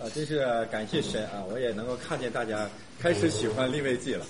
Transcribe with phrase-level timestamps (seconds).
[0.00, 1.42] 啊，真是感谢神啊！
[1.50, 4.24] 我也能够看见大家开始喜欢利未记了。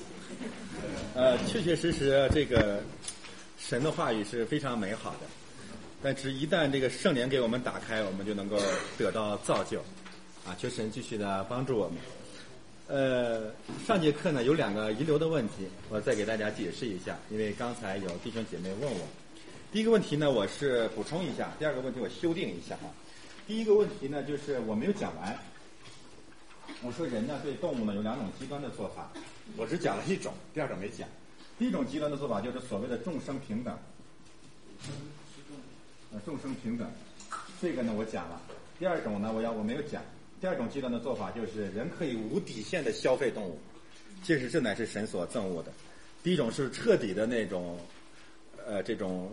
[1.14, 2.80] 呃，确确实实，这个
[3.58, 5.26] 神的话语是非常美好的，
[6.02, 8.58] 但是一旦这个圣灵给我们打开，我们就能够
[8.96, 9.80] 得到造就。
[10.46, 11.98] 啊，求神继续的帮助我们。
[12.86, 13.52] 呃，
[13.86, 19.06] 上节课呢有两个遗留的问题，我再给大家解释一下，因为刚才有弟兄姐妹问我。
[19.70, 22.88] 第一个问题呢，我是补充一下；第二个问题我修订一下啊。
[23.46, 25.38] 第一个问题呢，就是我没有讲完。
[26.82, 29.10] 我说人呢对动物呢有两种极端的做法，
[29.56, 31.08] 我只讲了一种，第二种没讲。
[31.58, 33.76] 第一种极端的做法就是所谓的众生平等，
[36.12, 36.88] 呃，众生平等，
[37.60, 38.40] 这个呢我讲了。
[38.78, 40.00] 第二种呢，我要我没有讲。
[40.40, 43.58] 第二种极端的做法就是人可以无底线的消费动物，
[44.22, 45.72] 其实这乃是神所憎恶的。
[46.22, 47.76] 第一种是彻底的那种，
[48.64, 49.32] 呃，这种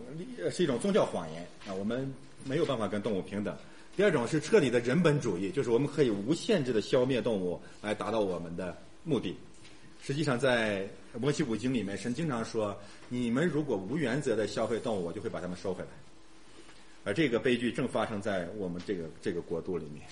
[0.50, 2.12] 是一种宗教谎言啊，我们
[2.44, 3.56] 没有办法跟动物平等。
[3.96, 9.34] 第二种是彻底的人本主义，就是我们可以无限制的消灭动物来达到我们的目的。
[10.02, 10.86] 实际上，在
[11.18, 15.88] 摩西五经里面，神经常说：“你们如果无原则的消费动物，我就会把它们收回来。”
[17.04, 20.06] 而这个悲剧正发生在我们这个这个国度里面。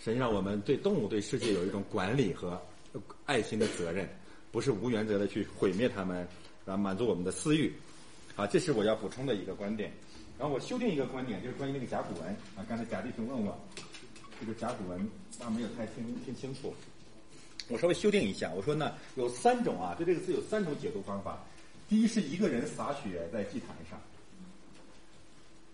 [0.00, 2.60] 实际上，我们对动物、对世界有一种管理和
[3.24, 4.08] 爱心的责任，
[4.52, 6.26] 不是无原则的去毁灭它们，
[6.64, 7.72] 然后满足我们的私欲。
[8.36, 9.92] 啊，这是我要补充的一个观点。
[10.38, 12.28] 然后我修订一个观点，就是关于那个甲骨文。
[12.56, 13.56] 啊，刚才贾弟兄问我，
[14.40, 16.74] 这个甲骨文他没有太听听清楚。
[17.68, 21.42] 我稍微修订一下，我说呢，有三种啊，对这个字有三种解读方法。
[21.88, 24.00] 第一是一个人洒血在祭坛上，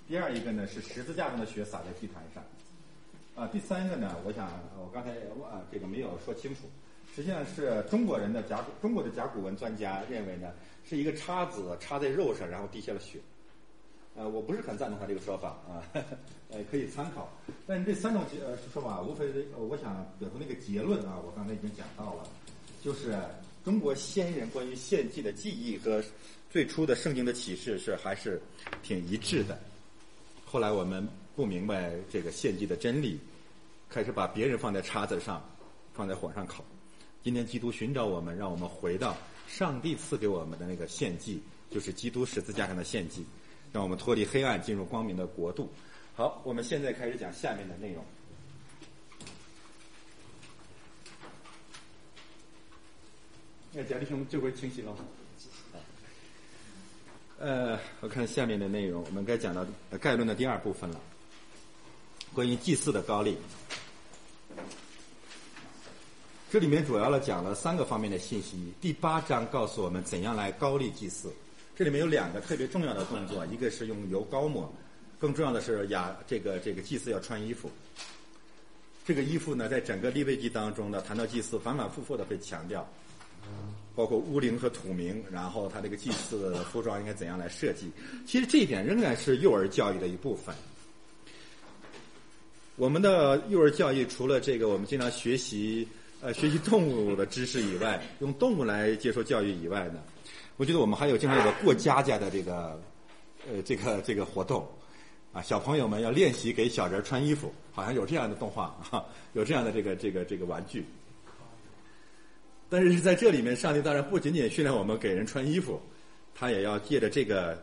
[0.06, 2.42] 第二一个呢是十字架上的血洒在祭坛上。
[3.34, 5.10] 啊，第三个呢，我想我刚才
[5.50, 6.62] 啊这个没有说清楚，
[7.14, 10.52] 实际上是中国人的甲骨，中国的甲骨文专家认为呢，
[10.84, 13.18] 是一个叉子插在肉上，然后滴下了血。
[14.16, 15.82] 呃，我不是很赞同他这个说法啊，
[16.50, 17.30] 呃，可以参考。
[17.66, 22.24] 但是这三种呃说法，无非我想得出那个结论啊，我刚才已经讲到了，
[22.82, 23.16] 就是
[23.64, 26.02] 中国先人关于献祭的记忆和
[26.50, 28.40] 最初的圣经的启示是还是
[28.82, 29.58] 挺一致的。
[30.44, 31.08] 后来我们。
[31.36, 33.18] 不明白这个献祭的真理，
[33.88, 35.42] 开始把别人放在叉子上，
[35.94, 36.62] 放在火上烤。
[37.22, 39.16] 今天基督寻找我们，让我们回到
[39.48, 41.40] 上帝赐给我们的那个献祭，
[41.70, 43.24] 就是基督十字架上的献祭，
[43.72, 45.70] 让我们脱离黑暗，进入光明的国度。
[46.14, 48.04] 好，我们现在开始讲下面的内容。
[53.72, 54.96] 那贾弟兄这回清晰了？
[57.38, 59.64] 呃，我看下面的内容，我们该讲到
[59.98, 61.00] 概论的第二部分了。
[62.34, 63.36] 关于祭祀的高丽，
[66.50, 68.72] 这里面主要的讲了三个方面的信息。
[68.80, 71.32] 第八章告诉我们怎样来高丽祭祀，
[71.80, 74.70] 这里面有两个特别重要的动作，一个是用油膏抹，
[75.18, 77.70] 更重要的是雅这个这个祭祀要穿衣服。
[79.02, 82.86] 这个衣服呢，在整个立位记当中呢，谈到祭祀，反反复复的会强调，
[83.94, 87.90] 包括乌灵和土名，然后他这个祭祀服装应该怎样来设计。
[88.26, 90.54] 其实这一点仍然是幼儿教育的一部分。
[92.76, 95.88] 我们的幼儿教育除了这个，我们经常学习
[96.20, 100.02] 呃学习动物的知识以外，用动物来接受教育以外呢，
[100.60, 102.78] 我觉得我们还有经常有个过家家的这个
[103.48, 104.68] 呃这个这个活动
[105.32, 110.84] 啊，小朋友们要练习给小人穿衣服，好像有这样的动画哈，有这样的这个这个这个玩具。
[112.68, 115.80] 但是在这里面，上帝当然不仅仅训练我们给人穿衣服，
[116.34, 117.58] 他也要借着这个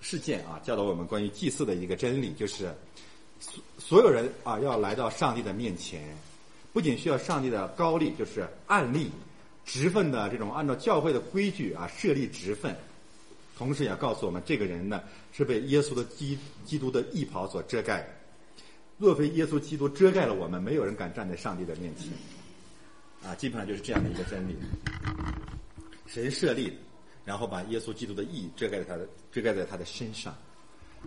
[0.00, 2.74] 事件啊，教导我们关于祭祀的一个真理，就是。
[3.78, 6.02] 所有人啊，要来到上帝的面前，
[6.72, 9.12] 不仅需要上帝的高丽，就是案例、
[9.64, 12.76] 职分的这种按照教会的规矩啊设立职分，
[13.56, 15.02] 同时也告诉我们，这个人呢
[15.32, 18.08] 是被耶稣的基基督的义袍所遮盖的。
[18.98, 22.08] 若非耶稣基督遮盖了我们，没有人敢站在上帝的面前。
[23.22, 24.56] 啊，基本上就是这样的一个真理。
[26.06, 26.76] 神设立，
[27.24, 30.36] 然后把耶稣基督的义遮盖在他的遮盖在他的身上。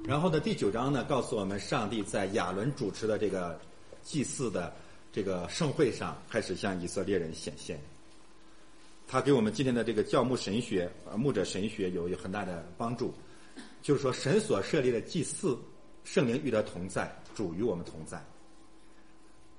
[0.05, 3.59] 然后呢，第九章呢，告诉我们，上帝在亚伦主持的这个
[4.01, 4.73] 祭祀的
[5.11, 7.79] 这个盛会上，开始向以色列人显现。
[9.07, 13.13] 他给我们今天的这个教牧神学、呃牧者神学有有很大的帮助。
[13.81, 15.57] 就是说，神所设立的祭祀，
[16.03, 18.23] 圣灵与他同在，主与我们同在。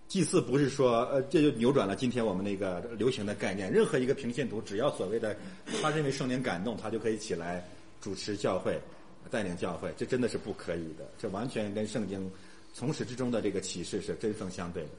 [0.08, 3.72] 祭祀不是说，呃，这就扭转了今天我们那个流行的概念。
[3.72, 5.36] 任何一个平信徒，只要所谓的
[5.80, 7.66] 他认为圣灵感动，他就可以起来
[8.00, 8.80] 主持教会。
[9.28, 11.04] 带领教会，这真的是不可以的。
[11.18, 12.30] 这完全跟圣经
[12.72, 14.90] 从始至终的这个启示是针锋相对的。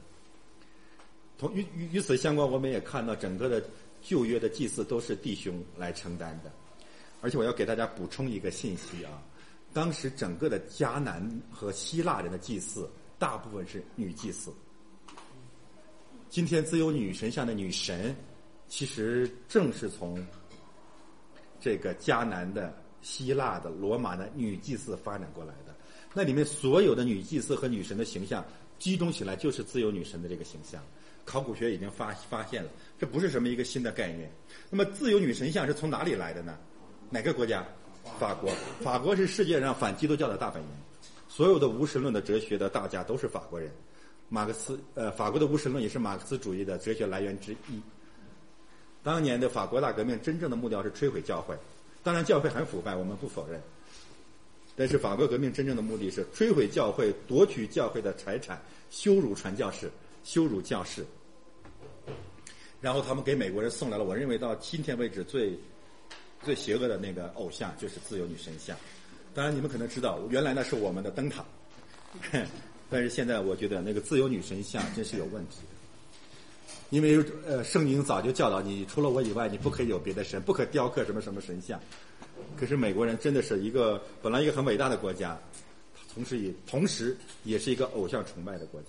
[1.38, 3.64] 同与与与此相关，我们也看到整个的
[4.00, 6.50] 旧约的祭祀都是弟兄来承担的。
[7.20, 9.22] 而且我要给大家补充一个信息啊，
[9.72, 14.52] 当时整个的迦南和希腊人的祭祀，大部分是女祭祀，
[16.28, 18.14] 今天自由女神像的女神，
[18.68, 20.24] 其实正是从
[21.60, 22.72] 这个迦南的、
[23.02, 25.74] 希腊的、罗马的女祭司发展过来的。
[26.14, 28.44] 那里面所有的女祭司和女神的形象
[28.78, 30.80] 集中起来，就是自由女神的这个形象。
[31.28, 34.30] 考古学已经发发现了，这不是什么一个新的概念。
[34.70, 36.56] 那么，自由女神像是从哪里来的呢？
[37.10, 37.62] 哪个国家？
[38.18, 38.50] 法国。
[38.80, 40.68] 法国是世界上反基督教的大本营，
[41.28, 43.70] 所有的无神论的哲学的大家都是法国人。
[44.30, 47.78] 马克思，呃，法国的无神论也是马克思主义的哲学来源之一。
[49.02, 51.54] 当年的法国大革命真正的目标是摧毁教会，
[52.02, 53.60] 当然教会很腐败，我们不否认。
[54.74, 58.60] 但是法国革命真正的目的是摧毁教会，夺取教会的财产，
[58.90, 59.90] 羞辱传教士，
[60.24, 61.04] 羞辱教士。
[62.80, 65.58] 然后他们给美国人送来了，我认为到今天为止最
[66.44, 68.76] 最邪恶的那个偶像就是自由女神像。
[69.34, 71.44] 当然你们可能知道，原来那是我们的灯塔，
[72.90, 75.58] 但是现在我觉得那个自由女神像真是有问题。
[76.90, 81.78] 因为呃，圣经早就教导你，除了我以外，你不可以有别的神，不可雕刻什么什么神像。
[82.56, 85.38] 可是美国人真的是一个本来一个很伟大的国家，
[86.14, 87.14] 同时也同时
[87.44, 88.88] 也是一个偶像崇拜的国家。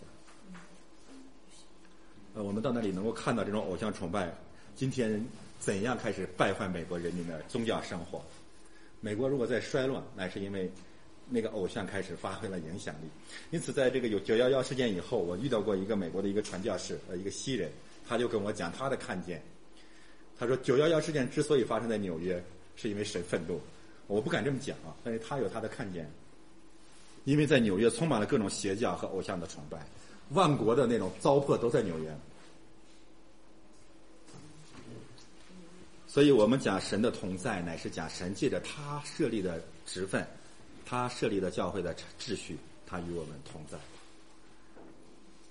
[2.43, 4.33] 我们到那里能够看到这种偶像崇拜，
[4.75, 5.23] 今天
[5.59, 8.21] 怎样开始败坏美国人民的宗教生活？
[9.01, 10.71] 美国如果在衰落，乃是因为
[11.29, 13.09] 那个偶像开始发挥了影响力。
[13.51, 17.69] 因此，在这个有九幺幺事件以后，我遇到过一个美国的一个传教士，呃，一个西人，
[18.07, 19.41] 他就跟我讲他的看见。
[20.37, 22.41] 他说，九幺幺事件之所以发生在纽约，
[22.75, 23.59] 是因为神愤怒。
[24.07, 26.09] 我不敢这么讲啊，但是他有他的看见。
[27.25, 29.85] 因为在纽约充满了各种邪教和偶像的崇拜。
[30.29, 32.15] 万国的那种糟粕都在纽约，
[36.11, 40.25] 所以我们讲神的同在，乃是讲神借着他设立的职分，
[40.83, 42.57] 他设立的教会的秩序，
[42.87, 43.77] 他与我们同在。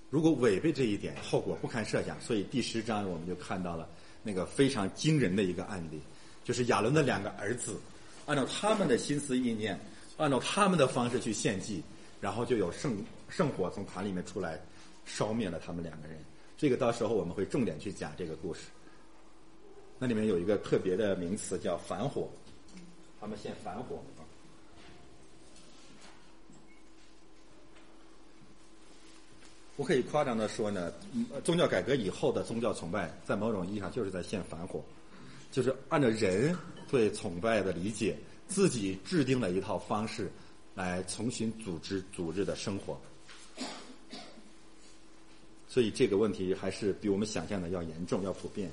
[0.09, 2.19] 如果违背这一点，后果不堪设想。
[2.19, 3.87] 所以第十章我们就看到了
[4.21, 6.01] 那个非常惊人的一个案例，
[6.43, 7.79] 就是亚伦的两个儿子，
[8.25, 9.79] 按照他们的心思意念，
[10.17, 11.81] 按照他们的方式去献祭，
[12.19, 12.97] 然后就有圣
[13.29, 14.59] 圣火从坛里面出来。
[15.05, 16.19] 烧灭了他们两个人，
[16.55, 18.59] 这个到时候我们会重点去讲这个故事。
[19.99, 22.29] 那里面有一个特别的名词叫反火，
[23.19, 24.01] 他们现反火。
[29.75, 30.91] 我可以夸张的说呢，
[31.43, 34.83] 宗教改革以后的宗教崇拜，在某种意义上就是在现反火，
[35.51, 36.53] 就是按照人
[36.89, 38.17] 对崇拜的理解，
[38.47, 40.29] 自己制定了一套方式，
[40.75, 42.99] 来重新组织组织的生活。
[45.69, 48.69] 所以这个问题还是比我们想象的要严重、要普遍。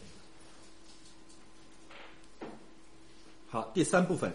[3.57, 4.31] 好，第三部分，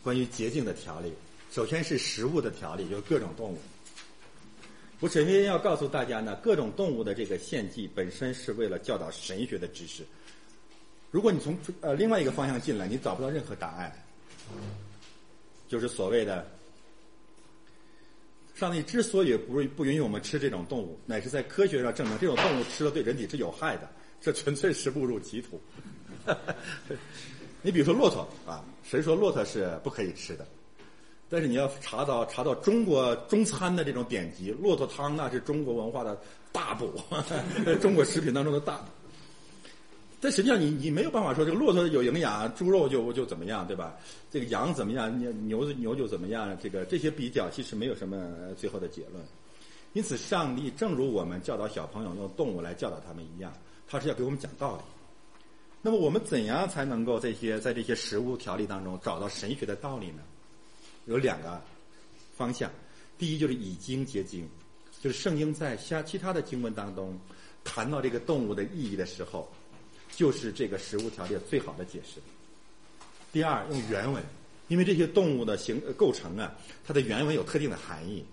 [0.00, 1.12] 关于洁净的条例，
[1.50, 3.58] 首先是食物的条例，就是各种动物。
[5.00, 10.04] 我首先要告诉大家呢，各种动物的这个献祭本身是为了教导神学的知识。
[11.10, 13.92] 如果你从呃另外一个方向进来，你找不到任何答案，
[15.66, 16.48] 就是所谓的。
[18.54, 25.60] 上帝之所以不不允许我们吃这种动物，乃是在科学上证明这种动物吃了对人体是有害的，这纯粹是误入歧途。
[27.66, 30.46] 你比如说骆驼啊，谁说骆驼是不可以吃的？
[31.28, 36.16] 但是你要查到查到中国中餐的这种典籍，骆驼汤那是中国文化的
[36.52, 36.92] 大补，
[37.82, 38.84] 中国食品当中的大补。
[40.20, 43.96] 但实际上，你你没有办法说这个骆驼有营养，猪肉就就怎么样，对吧？
[44.30, 46.56] 这个羊怎么样，牛牛牛就怎么样？
[46.62, 49.14] 这个这些比较其实没有什么最后的结论。
[49.92, 53.52] 因此，上帝正如我们教导小朋友用动物来教导他们一样，
[53.88, 54.82] 他是要给我们讲道理。
[55.82, 60.22] 那么，我们怎样才能够这些在这些食物条例当中找到神学的道理呢？
[61.04, 61.62] 有两个
[62.36, 62.70] 方向。
[63.18, 64.48] 第一，就是以经结经，
[65.00, 67.18] 就是圣经在其他其他的经文当中
[67.64, 69.48] 谈到这个动物的意义的时候。
[70.14, 72.20] 就是这个食物条例最好的解释。
[73.32, 74.22] 第二，用原文，
[74.68, 76.54] 因为这些动物的形构成啊，
[76.86, 78.24] 它的原文有特定的含义，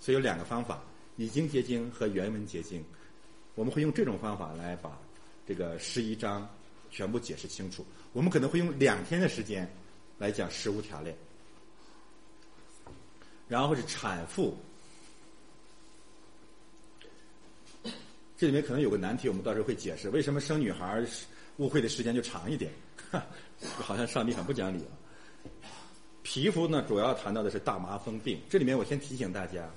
[0.00, 0.82] 所以有两个方法：
[1.16, 2.82] 以经结经和原文结经。
[3.54, 4.98] 我们会用这种方法来把
[5.46, 6.48] 这个十一章
[6.96, 7.84] 全部解释清楚。
[8.14, 9.70] 我们可能会用两天的时间
[10.16, 11.14] 来讲食物条链，
[13.46, 14.56] 然后是产妇。
[18.38, 21.04] 这里面可能有个难题，我们到时候会解释为什么生女孩
[21.58, 22.72] 误会的时间就长一点。
[23.78, 24.92] 好像上帝很不讲理啊。
[26.22, 28.40] 皮肤呢，主要谈到的是大麻风病。
[28.48, 29.68] 这里面我先提醒大家，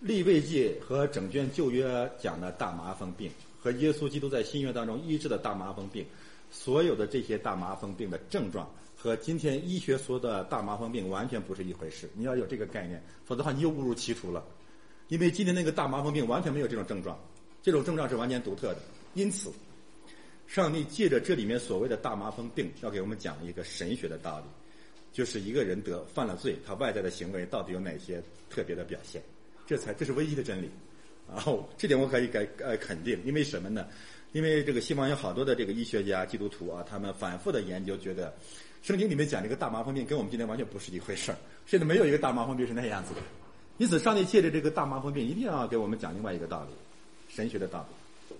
[0.00, 3.30] 立位记和整卷旧约讲的大麻风病，
[3.66, 6.06] 和耶稣基督在新约当中医治的大麻风病，
[6.52, 12.08] 所有的这些大麻风病的症状和今天医学说的大麻风病完全不是一回事。
[12.14, 14.46] 你要有这个概念，否则的话你又误入歧途了。
[15.08, 17.18] 因为今天那个大麻风病完全没有这种症状，
[17.60, 18.78] 这种症状是完全独特的。
[19.14, 19.50] 因此，
[20.46, 24.44] 上帝借着这里面所谓的大麻风病，要给我们讲一个神学的道理，
[25.12, 29.20] 就是一个人得犯了罪，他外在的行为到底有哪些特别的表现，
[29.66, 30.70] 这才这是唯一的真理。
[31.28, 33.86] 然后这点我可以给呃肯定，因为什么呢？
[34.32, 38.34] 因为这个西方有好多的这个医学家、基督徒啊，他们反复的研究，觉得
[38.82, 43.20] 圣经里面讲这个大麻风病跟我们今天完全不是一回事儿，现在没有一个大麻风病是那样子的。
[43.78, 46.70] 因此，上帝借着这个大麻风病，一定要给我们讲另外一个道理，
[47.28, 48.36] 神学的道理。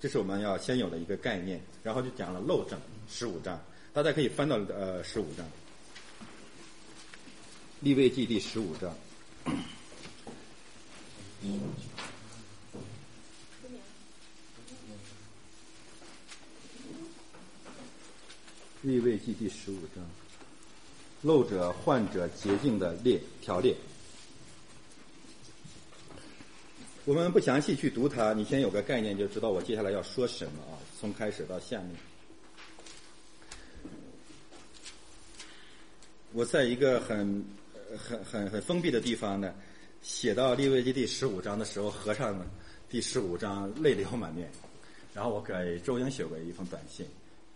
[0.00, 3.60] 这是我们要先有的一个概念，然后就讲了漏症十五章，
[3.92, 5.44] 大家可以翻到呃十五章，
[7.80, 8.94] 立位记第十五章。
[18.82, 20.04] 立位记第十五章，
[21.22, 23.76] 漏者患者洁净的列条列。
[27.04, 30.74] 我们不详细去读它，你先有个概念，就知道我接下来要说什么啊。
[30.98, 31.96] 从开始到下面，
[36.32, 37.44] 我在一个很、
[37.96, 39.54] 很、很、很封闭的地方呢，
[40.02, 42.44] 写到立位记第十五章的时候，合上
[42.88, 44.50] 第十五章泪流满面。
[45.14, 47.06] 然后我给周英写过一封短信。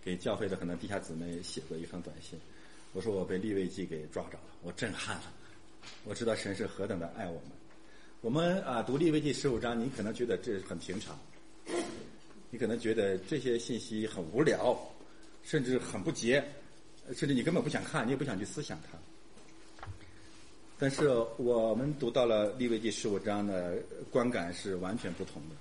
[0.04, 2.36] 给教会的可能地下姊妹写过一封短信，
[2.92, 5.32] 我说我被利未记给抓着了，我震撼了，
[6.02, 7.42] 我知道神是何等的爱我们。
[8.20, 11.16] 我们啊读利未记十五章，你可能觉得这很平常，
[12.50, 14.76] 你可能觉得这些信息很无聊，
[15.44, 16.44] 甚至很不洁，
[17.14, 18.98] 甚至你根本不想看，你也不想去思想它。
[20.82, 23.78] 但是我们读到了利未记十五章的
[24.10, 25.54] 观感是完全不同的。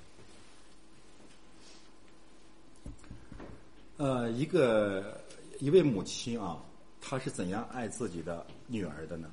[4.04, 5.22] 呃，一个
[5.60, 6.60] 一位母亲啊，
[7.00, 9.30] 她是怎样爱自己的女儿的呢？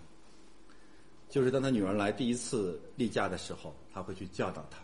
[1.31, 4.81] 就是当她女儿来第一次例假的时候，她会去教导她，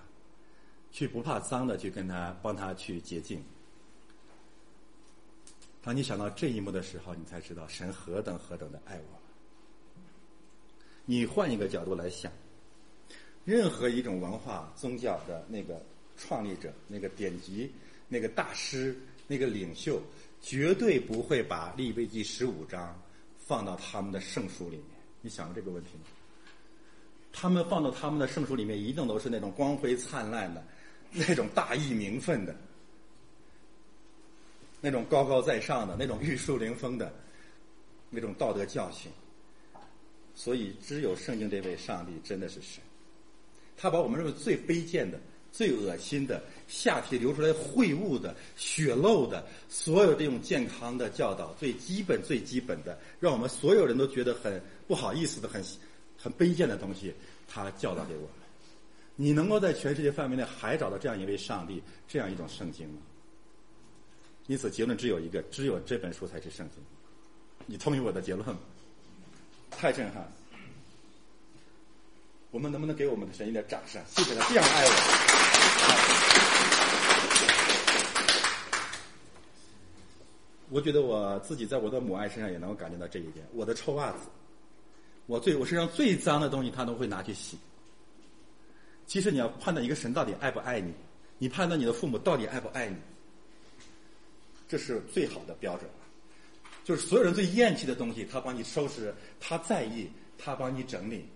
[0.91, 3.45] 去不怕脏的去跟她帮她去洁净。
[5.83, 9.24] 当你想到这一幕的时候，你才知道神何等何等的爱我。
[11.05, 12.33] 你换一个角度来想，
[13.45, 15.81] 任何一种文化宗教的那个
[16.17, 17.73] 创立者、那个典籍、
[18.09, 18.97] 那个大师。
[19.27, 20.03] 那个领袖
[20.43, 22.95] 绝对不会把利未记十五章
[23.39, 24.87] 放到他们的圣书里面。
[25.23, 26.03] 你想过这个问题吗？
[27.33, 30.63] 他们放到他们的圣书里面，一定都是那种光辉灿烂的、
[31.11, 32.55] 那种大义名分的、
[34.83, 37.11] 那种高高在上的、那种玉树临风的、
[38.11, 39.11] 那种道德教训。
[40.35, 42.83] 所以，只有圣经这位上帝真的是神，
[43.77, 45.19] 他把我们认为最卑贱的。
[45.57, 55.65] 最恶心的，下体流出来秽物的、血漏的，所有这种健康的教导，最基本、最基本的，让我们所有人都觉得很不好意思的、很
[56.19, 57.15] 很卑贱的东西，
[57.47, 58.31] 他教导给我们。
[59.15, 62.97] 你能够在全世界范围内还找到这样一位上帝、这样一种圣经吗？
[64.49, 66.83] 因此，结论只有一个：只有这本书才是圣经。
[67.65, 68.59] 你同意我的结论吗？
[69.79, 70.33] 太震撼了！
[72.51, 74.01] 我们能不能给我们的神一点掌声？
[74.09, 74.91] 谢谢他这样爱我。
[80.71, 83.47] 我觉得我自己在我的母爱身上也能够感觉到这一点。
[83.53, 84.19] 我的臭袜子，
[85.27, 87.59] 我最我身上最脏的东西，他都会拿去洗。
[89.07, 90.93] 其实你要判断一个神到底爱不爱你，
[91.39, 92.97] 你判断你的父母到底爱不爱你，
[94.69, 95.89] 这是最好的标准。
[96.85, 101.27] 就是所有人最厌弃的东西，他帮你收拾，他在意，他帮你整理。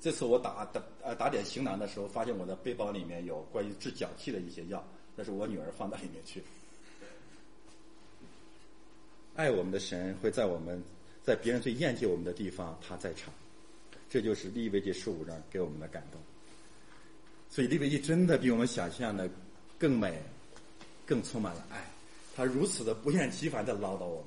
[0.00, 4.84] 这次我打打呃打点行囊的时候，发现我的背包里面有关于治脚气的一些药，
[5.16, 6.42] 那是我女儿放到里面去。
[9.34, 10.82] 爱我们的神会在我们
[11.22, 13.32] 在别人最厌弃我们的地方，他在场。
[14.10, 16.20] 这就是利未记十五章给我们的感动。
[17.48, 19.30] 所以利未记真的比我们想象的
[19.78, 20.22] 更美，
[21.06, 21.84] 更充满了爱。
[22.34, 24.24] 他如此的不厌其烦的唠叨我们。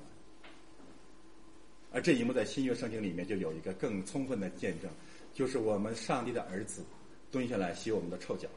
[1.92, 4.90] 而这一幕在新约圣经里面就有一个更充分的见证。
[5.34, 6.84] 就是我们上帝的儿子
[7.30, 8.48] 蹲下来洗我们的臭脚，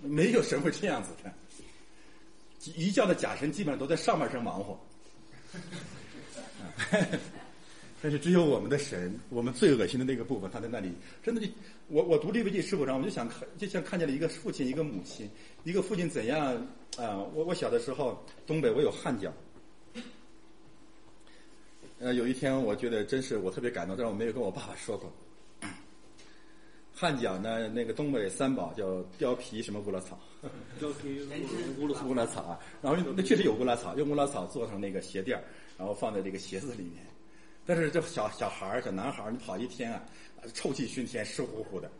[0.00, 1.32] 没有神会这样子的。
[2.74, 4.76] 一教的假神基本上都在上半身忙活，
[8.02, 10.90] 但是只有我们的神，我们最恶心的那个部分，他在那里
[11.22, 11.46] 真的就
[11.86, 15.30] 我我读利未记十五章，我就想看，就像看见了一个父亲，一个母亲，
[15.62, 16.56] 一个父亲怎样
[16.98, 17.16] 啊？
[17.32, 19.32] 我我小的时候，东北我有汗脚。
[22.00, 25.12] 呃，有一天我觉得真是我特别感动，但是我没有跟我爸爸说过。
[26.92, 30.18] 汗脚呢，那个东北三宝叫貂皮什么乌拉草，
[30.80, 31.20] 貂皮
[31.78, 32.58] 乌 乌乌拉草啊。
[32.82, 35.44] 然后那确实有乌拉草，用乌拉草做成那个鞋垫儿，
[35.78, 37.11] 然后放在这个鞋子里面。
[37.64, 40.02] 但是这小小孩儿、小男孩儿，你跑一天啊，
[40.52, 41.90] 臭气熏天，湿乎乎的，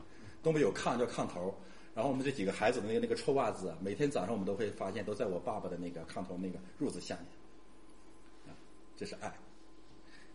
[0.43, 1.55] 东北有炕叫炕头。
[1.95, 8.53] 然后我们这几个孩子的那个那个臭袜子，每天早上我们都会发现，都在我爸爸的那个炕头那个褥子下面。
[8.53, 8.57] 啊，
[8.97, 9.33] 这是爱。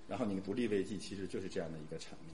[0.07, 2.33] 然后你独立危机其实就是这样的一个场面。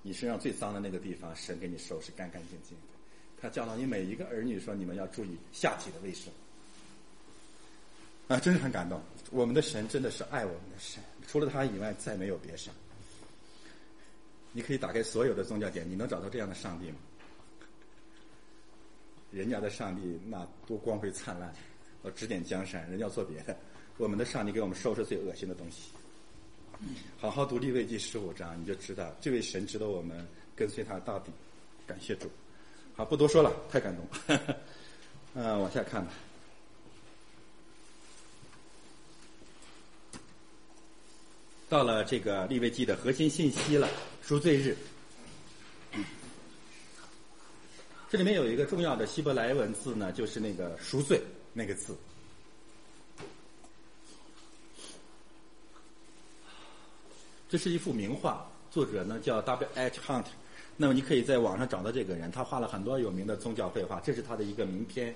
[0.00, 2.84] 你身上最脏的那个地方，神给你收拾干干净净的。
[3.40, 6.32] 他教导你每一个儿女说，你们要注意下体的卫生。
[8.28, 9.02] 啊，真是很感动。
[9.30, 12.72] 我们的神真的是爱我们的神，除了他以外再没有别神。
[14.50, 16.96] 你可以打开所有的宗教典，你能找到这样的上帝吗？
[19.30, 21.54] 人家的上帝那多光辉灿烂，
[22.02, 23.54] 要指点江山，人家要做别的。
[23.98, 25.90] 我们的上帝给我们收拾最恶心的东西。
[27.18, 31.30] 好好读利未记十五章，你就知道这位神值得我们跟随他到底。
[31.86, 32.30] 感谢主。
[32.96, 34.38] 好，不多说了，太感动。
[35.34, 36.10] 嗯， 往下看吧。
[41.68, 43.88] 到了这个利未记的核心信息了，
[44.22, 44.76] 赎罪日。
[48.10, 51.20] 这里面有一个重要的希伯来文字呢，就是那个“赎罪”
[51.52, 51.94] 那个字。
[57.50, 59.68] 这是一幅名画，作者呢叫 W.
[59.74, 60.00] H.
[60.00, 60.24] Hunt。
[60.74, 65.14] 那么你可以在网上找到这个人，他画了很多有名的宗教绘画，这是他的一个名片，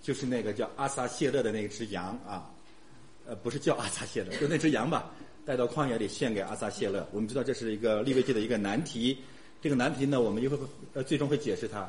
[0.00, 2.50] 就是那个叫阿萨谢勒的那只羊啊，
[3.26, 5.10] 呃，不是叫阿萨谢勒，就那只羊吧，
[5.44, 7.04] 带到旷野里献给阿萨谢勒。
[7.12, 9.18] 我们知道这是一个利未记的一个难题。
[9.60, 10.60] 这个难题呢，我们一会儿
[10.94, 11.88] 呃最终会解释它。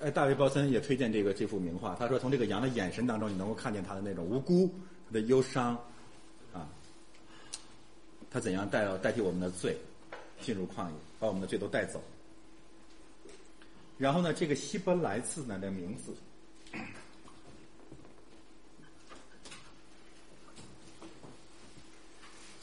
[0.00, 4.72] 哎，大卫·鲍森也推荐这个这幅名画，他说从这个羊的眼神当中，你能够看见他的那种无辜、
[5.08, 5.74] 他的忧伤，
[6.52, 6.68] 啊，
[8.30, 9.76] 他怎样代代替我们的罪
[10.40, 12.00] 进入旷野，把我们的罪都带走。
[13.98, 16.14] 然后呢，这个希伯来字呢的名字。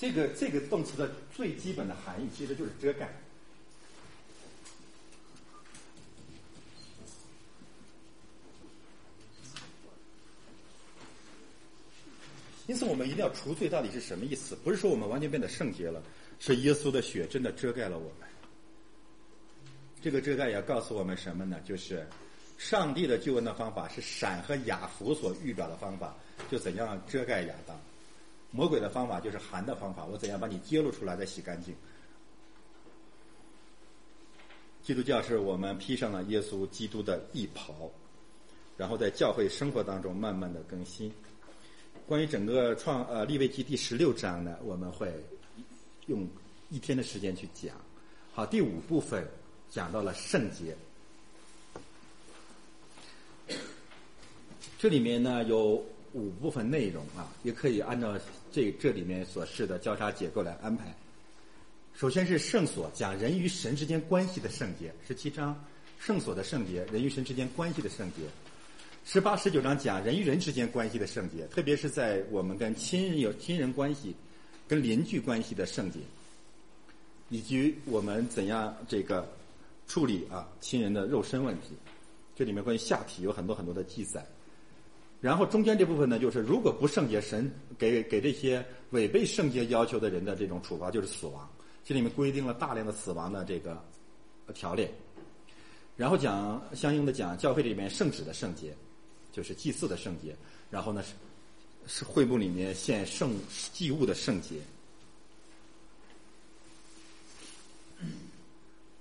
[0.04, 3.10] 这个这个动词的最基本的含义其实就是遮盖。
[12.68, 14.58] 因此，我们一定要除罪，到底是什么意思？
[14.58, 16.04] 不是说我们完全变得圣洁了，
[16.38, 18.28] 是耶稣的血真的遮盖了我们。
[20.02, 21.62] 这个遮盖也告诉我们什么呢？
[21.64, 22.06] 就是
[22.58, 26.14] 上帝的救恩的方法是闪和雅弗所预表的方法，
[26.52, 27.80] 就怎样遮盖亚当。
[28.56, 31.74] 魔鬼的方法就是含的方法，我怎样把你揭露出来再洗干净？
[34.84, 37.90] 基督教是我们披上了耶稣基督的义袍，
[38.78, 41.12] 然后在教会生活当中慢慢的更新。
[42.06, 45.12] 关于整个创呃利未记第十六章呢，我们会
[46.06, 46.28] 用
[46.70, 47.76] 一天的时间去讲。
[48.34, 49.28] 好，第五部分
[49.68, 50.78] 讲到了圣洁，
[54.78, 55.84] 这里面呢有。
[56.14, 58.18] 五部分内容啊，也可以按照
[58.52, 60.96] 这这里面所示的交叉结构来安排。
[61.96, 65.54] 首先是圣所，讲人与神之间关系的圣洁，十七章；
[66.00, 68.22] 圣所的圣洁，人与神之间关系的圣洁。
[69.06, 74.16] 十八、十九章讲人与人之间关系的圣洁，特别是在我们跟亲人有亲人关系、
[74.68, 76.00] 跟邻居关系的圣洁，
[77.30, 79.28] 以及我们怎样这个
[79.88, 81.76] 处理啊亲人的肉身问题。
[82.36, 84.26] 这里面关于下体有很多很多的记载。
[85.24, 91.50] 然后中间这部分呢，就是如果不圣洁，神给给这些违背圣洁要求的人的这种处罚就是死亡。
[91.86, 93.82] 这里面规定了大量的死亡的这个
[94.54, 94.86] 条例。
[95.96, 98.76] 然后讲相应的讲教会里面圣旨的圣洁，
[99.32, 100.36] 就是祭祀的圣洁。
[100.70, 101.14] 然后呢是
[101.88, 103.34] 是会部里面献圣
[103.72, 104.58] 祭物的圣洁。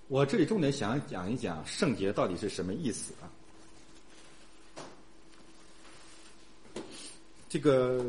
[0.06, 3.26] 我这里重点想讲一讲圣洁到底是什么意思啊？
[7.52, 8.02] 这个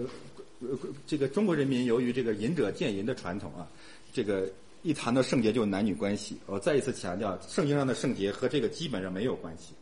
[1.06, 3.68] 这个中国人民由于这个仁者见仁的传统啊，
[4.14, 4.50] 这个
[4.84, 6.38] 一谈到圣洁就男女关系。
[6.46, 9.74] 我再一次强调，圣经上的圣洁和这个基本上没有关系。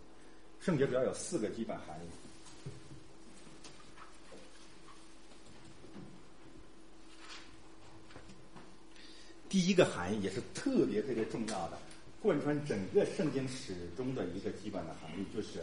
[0.60, 2.10] 圣洁主要有四个基本含义。
[9.48, 11.78] 第一个含义也是特别特别重要的，
[12.20, 15.60] 贯穿整个圣经始终的一个基本的含义，就是。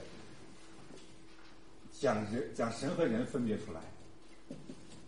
[2.01, 3.81] 讲人讲神和人分别出来，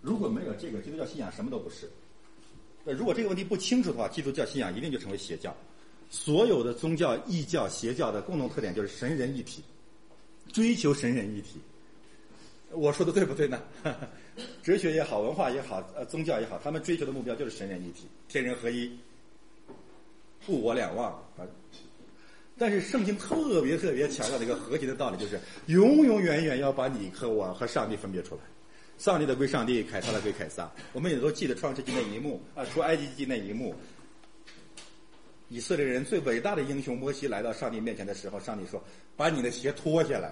[0.01, 1.89] 如果没有这个基督教信仰，什么都不是。
[2.85, 5.55] 那如果这个问题不清楚的话，基督教信仰一定就成为邪教。
[6.09, 9.63] 所有的宗教、异教、邪教的共同特点就是神人一体，
[10.53, 11.61] 追求神人一体。
[12.73, 13.63] 我说的对不对呢？
[14.63, 18.91] 哲学也好，文化也好，呃，宗教也好，他们追求的目标就是神人一体，天人合一，
[20.49, 21.47] 物我两忘啊。
[22.61, 28.43] 但是圣经特别特别强调的一个核心的道理，就是永永远远要把你和我和上帝分别出来。
[28.99, 30.71] 上帝的归上帝，凯撒的归凯撒。
[30.93, 33.75] 我们也都记得创世纪那一幕啊，出埃及记那一幕。
[35.49, 38.85] 以色列人最伟大的英雄摩西来到上帝面前的时候，上帝说
[39.17, 40.31] ：“把你的鞋脱下来。”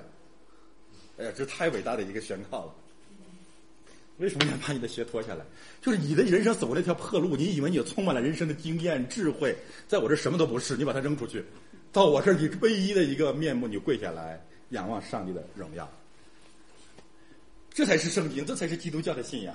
[1.16, 2.74] 哎呀，这太伟大的一个宣告了。
[4.18, 5.46] 为什么要把你的鞋脱下来？
[5.80, 11.42] 就是你的人生走过那条破路，你以为你充满了人生的经验智慧，在我这什么都不是，你把它扔出去，
[11.92, 15.90] 到我这儿你唯一的一个面目，你跪下来仰望上帝的荣耀。
[17.70, 19.54] 这才是圣经，这才是基督教的信仰。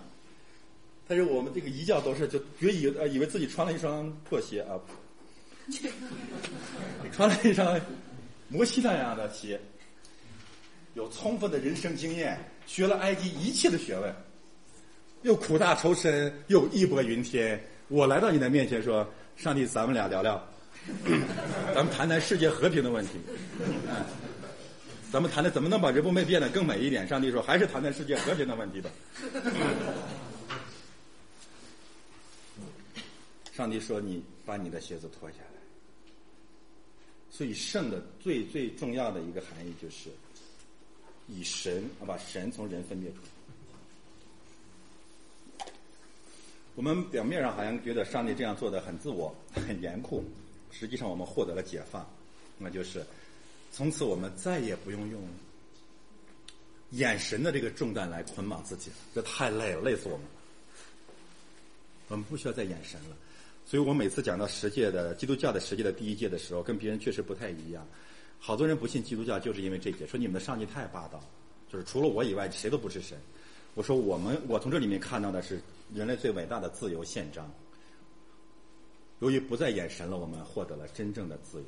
[1.08, 4.80] 但是我们这个一教都是就觉以呃以为自己穿了一双破鞋啊，
[7.12, 7.80] 穿了一双
[8.48, 9.60] 摩西那样的鞋，
[10.94, 14.16] 有充分的人生经验，学了埃及一切的学问，
[15.24, 17.62] 又苦大仇深，又义薄云天。
[17.90, 20.42] 我来到你的面前说，上帝，咱们俩聊聊，
[21.74, 23.12] 咱们谈谈世界和平的问题。
[25.12, 27.08] 咱们谈谈怎么能把人类变得更美一点？
[27.08, 28.90] 上帝说，还是谈谈世界和平的问题吧。
[33.54, 35.62] 上帝说：“你把你的鞋子脱下来。”
[37.30, 40.10] 所以圣的最最重要的一个含义就是
[41.28, 43.18] 以神啊把神从人分别出
[45.60, 45.68] 来。
[46.76, 50.26] 我们表面上好像觉得上帝这样做的很自我、很严酷，
[50.74, 52.06] 实际上我们获得了解放，
[52.58, 53.06] 那就是。
[53.76, 55.20] 从此我们再也不用用
[56.92, 60.32] 眼神的这个重担来捆绑自己了，这太累了，累死我们了。
[62.10, 63.18] 我们不需要再眼神了。
[63.66, 67.84] 所以我每次讲到十诫的基督教的十诫的第一届的时候，跟别人确实不太一样。
[68.40, 71.20] 好多人不信基督教，就是因为这一节，说你们的上帝太霸道，
[71.72, 73.18] 就是除了我以外，谁都不是神。
[73.74, 75.60] 我说我们，我从这里面看到的是
[75.92, 77.52] 人类最伟大的自由宪章。
[79.24, 81.66] 由于不再眼神了，我们获得了真正的自由。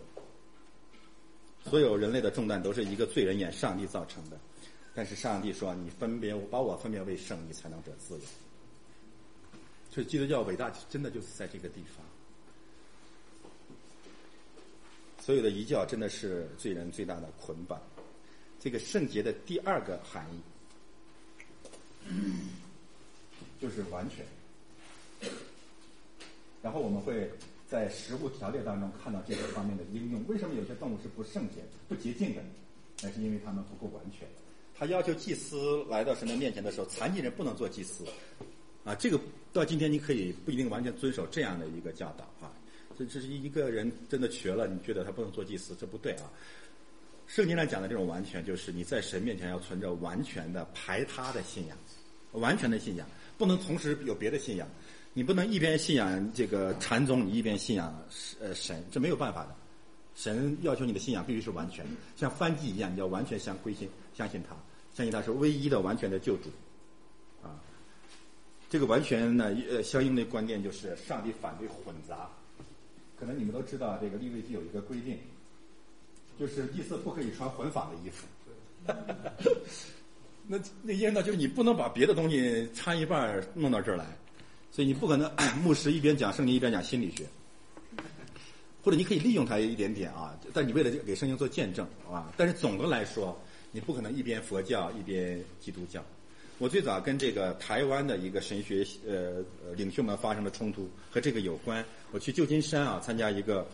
[1.63, 4.37] 所有人类的重担都是一个罪人眼上帝造成的，
[4.93, 8.21] 但是上帝说：“你分别把我分别为圣，你才能得自由。”
[9.89, 12.05] 所以基督教伟大，真的就是在这个地方。
[15.21, 17.81] 所有的遗教真的是罪人最大的捆绑。
[18.59, 22.09] 这个圣洁的第二个含义，
[23.61, 24.25] 就是完全。
[26.65, 27.29] 然后我们会。
[27.67, 31.55] 在食物条例当中看到这个方面的应用，为什么有些动物是不圣洁、
[31.89, 32.41] 不洁净的？
[33.01, 34.27] 那是因为它们不够完全。
[34.77, 38.05] 他要求祭司来到神的面前的时候，残疾人不能做祭司。
[38.83, 39.19] 啊，这个
[39.51, 42.53] 到今天你可以不一定完全遵守这样的一个教导啊。
[42.95, 46.31] 这这是一个人真的瘸了，你觉得他不能做祭司，这不对啊。
[47.25, 51.75] 圣经上讲的这种完全，就是你在神面前要存着完全的排他的信仰，
[52.33, 54.69] 完全的信仰，不能同时有别的信仰。
[55.17, 58.05] 你不能一边信仰这个禅宗，你一边信仰
[58.41, 59.55] 呃神，这没有办法的。
[60.13, 64.53] 神要求你的信仰必须是完全的，像翻祭一样，你要完全相归信，相信他，
[64.93, 66.49] 相信他是唯一的、完全的救主。
[67.41, 67.55] 啊，
[68.69, 72.29] 这个完全呢，呃，相应的观念就是上帝反对混杂。
[73.17, 75.17] 可能你们都知道，这个立位记有一个规定，
[76.37, 78.27] 就是祭司不可以穿混纺的衣服。
[80.45, 84.05] 那那意思呢，就是你不能把别的东西掺一半弄到这儿来。
[84.75, 85.31] 所以你不可能
[85.63, 87.25] 牧师一边讲圣经一边讲心理学，
[88.83, 92.29] 或者你可以利用它一点点啊，但你为了给圣经做见证啊。
[92.35, 93.39] 但是总的来说，
[93.71, 96.03] 你不可能一边佛教一边基督教。
[96.57, 99.45] 我最早跟这个台湾的一个神学呃
[99.77, 101.81] 领袖们发生了冲突，和这个有关。
[102.11, 103.65] 我去旧金山啊参加一个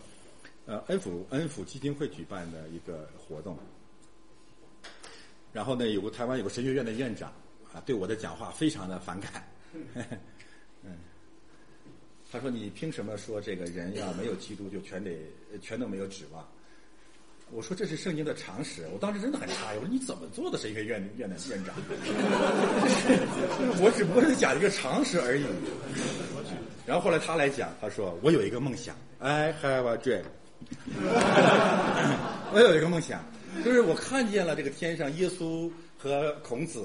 [0.66, 3.58] 呃恩福恩福基金会举办的一个活动，
[5.52, 7.32] 然后呢有个台湾有个神学院的院长
[7.72, 9.48] 啊对我的讲话非常的反感。
[9.94, 10.04] 嗯，
[12.32, 15.10] 他说：“你凭什么说这个人要没有基督就全得
[15.60, 16.42] 全都没有指望？”
[17.52, 21.74] 我说：“这是圣经的常识。”我当时真的很诧异，我说：“你怎么做的神学院院的院长？”
[23.84, 25.44] 我只不过是讲一个常识而已。
[26.86, 30.22] 然后后来他来讲，他说：“我有一个梦想，I have a dream。
[32.54, 33.22] 我有一个梦想，
[33.62, 36.80] 就是我看见了这个天上耶稣和孔子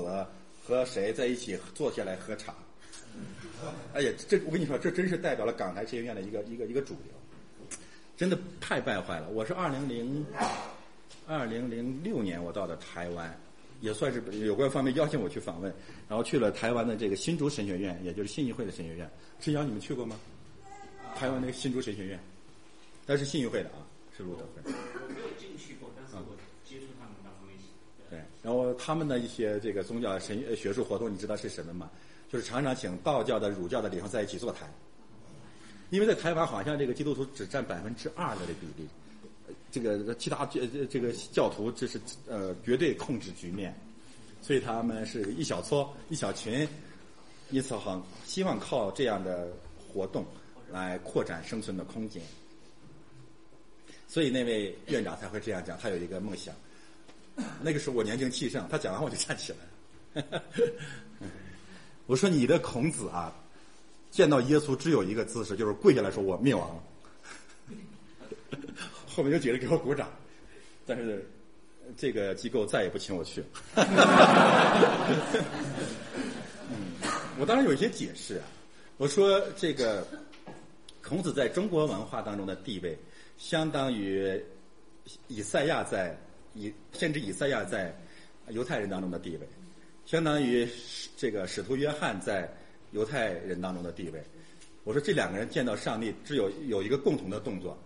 [0.62, 2.54] 和谁在一起坐下来喝茶。”
[3.94, 7.78] 哎呀，这我跟你说，这真是代表了港台神学院的一个一个一个主流，
[8.16, 9.30] 真的太败坏了。
[9.30, 10.26] 我是二零零
[11.28, 13.36] 二零零六年我到的台湾，
[13.82, 15.74] 也算是有关方面邀请我去访问，
[16.08, 19.10] 然后去了台湾的这个新竹神学院，也就是信义会的神学院。
[19.40, 20.20] 陈阳，你们去过吗？
[21.16, 22.20] 台湾那个新竹神学院，
[23.06, 23.82] 那是信义会的啊，
[24.16, 24.62] 是路德会。
[24.66, 27.48] 我没有进去过，但是我接触他们当中。
[28.10, 31.90] 对，然后他们的一些这个宗教神学术活动，你知道是什么吗？
[32.32, 34.70] 就是常常请道教的、儒教的领袖在一起座谈，
[35.90, 38.88] 因为在台湾好像这个基督徒只占百分之二的这比例，
[39.72, 43.74] 这个其他这这个教徒这是呃绝对控制局面，
[44.42, 46.68] 所以他们是一小撮一小群，
[47.50, 49.48] 因此很希望靠这样的
[49.88, 50.26] 活动
[50.70, 52.22] 来扩展生存的空间。
[54.06, 56.54] 所以那位院长才会这样讲，他有一个梦想。
[57.62, 60.44] 那个时候我年轻气盛，他讲完我就站起来了。
[62.08, 63.32] 我说你的孔子啊，
[64.10, 66.84] 见到耶稣只有一个姿势，就是跪下来说我灭亡了。
[69.08, 70.10] 后面有几个人给我鼓掌，
[70.86, 71.30] 但是
[71.98, 73.44] 这个机构再也不请我去。
[76.70, 76.94] 嗯，
[77.40, 78.44] 我当然有一些解释啊。
[78.98, 80.08] 我说这个
[81.04, 82.98] 孔子在中国文化当中的地位，
[83.38, 84.42] 相当于
[85.28, 86.18] 以赛亚在
[86.54, 87.94] 以甚至以赛亚在
[88.50, 89.48] 犹太人当中的地位，
[90.08, 90.66] 相当于
[91.18, 92.50] 这个使徒约翰在
[92.92, 94.24] 犹太人当中的地位。
[94.86, 97.78] 我说这两个人见到上帝，只有有一个共同的动作。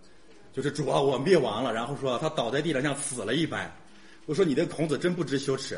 [0.52, 1.74] 就是主啊，我灭亡了。
[1.74, 3.68] 然后说他倒在地上像死了一般。
[4.26, 5.74] 我说你的孔子真不知羞耻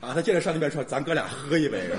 [0.00, 0.14] 啊！
[0.14, 1.82] 他见着上帝边说，咱哥俩喝一杯。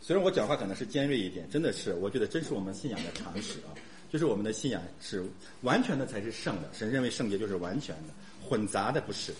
[0.00, 3.70] 虽然我讲话可能是尖锐一点，真的是，我觉得真是我们信仰的常识啊。
[4.10, 5.24] 就是我们的信仰是
[5.62, 9.34] 完全的才是圣的，神认为圣洁就是完全的，混杂的不是。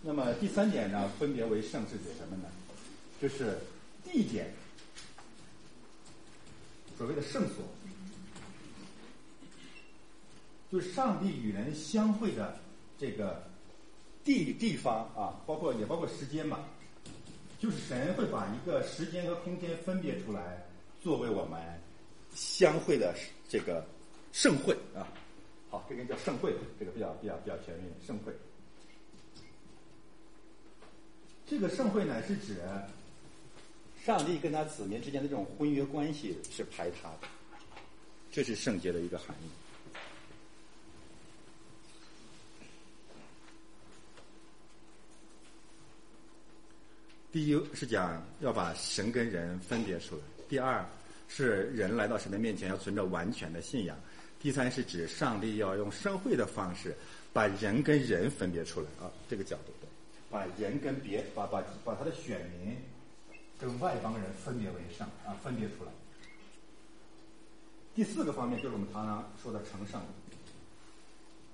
[0.00, 2.44] 那么第三点呢，分别为圣是指什么呢？
[3.20, 3.58] 就是
[4.04, 4.54] 地点，
[6.96, 7.64] 所谓的圣所，
[10.70, 12.60] 就是上帝与人相会的
[12.96, 13.42] 这个
[14.22, 16.60] 地地方啊，包括也包括时间嘛，
[17.58, 20.67] 就是神会把一个时间和空间分别出来，
[21.02, 21.60] 作为我们
[22.34, 23.14] 相会的
[23.48, 23.86] 这个
[24.32, 25.06] 盛会啊。
[25.70, 28.32] 好，这个叫盛会，这个比较比较比较全面，盛会。
[31.46, 32.56] 这个盛会呢，是指
[34.04, 37.28] 上帝跟他子民之间的这种婚约关系是排他的，
[38.30, 39.48] 这是圣洁的一个含义。
[47.30, 50.84] 第一是讲要把神跟人分别出来，第二
[51.28, 53.96] 是人来到神的面前要存着完全的信仰，
[54.40, 56.96] 第三是指上帝要用盛会的方式
[57.32, 59.72] 把人跟人分别出来啊，这个角度。
[60.30, 62.76] 把人跟别把把把他的选民
[63.58, 65.90] 跟外邦人分别为圣啊，分别出来。
[67.94, 69.98] 第四个方面就是我们常常说的成圣，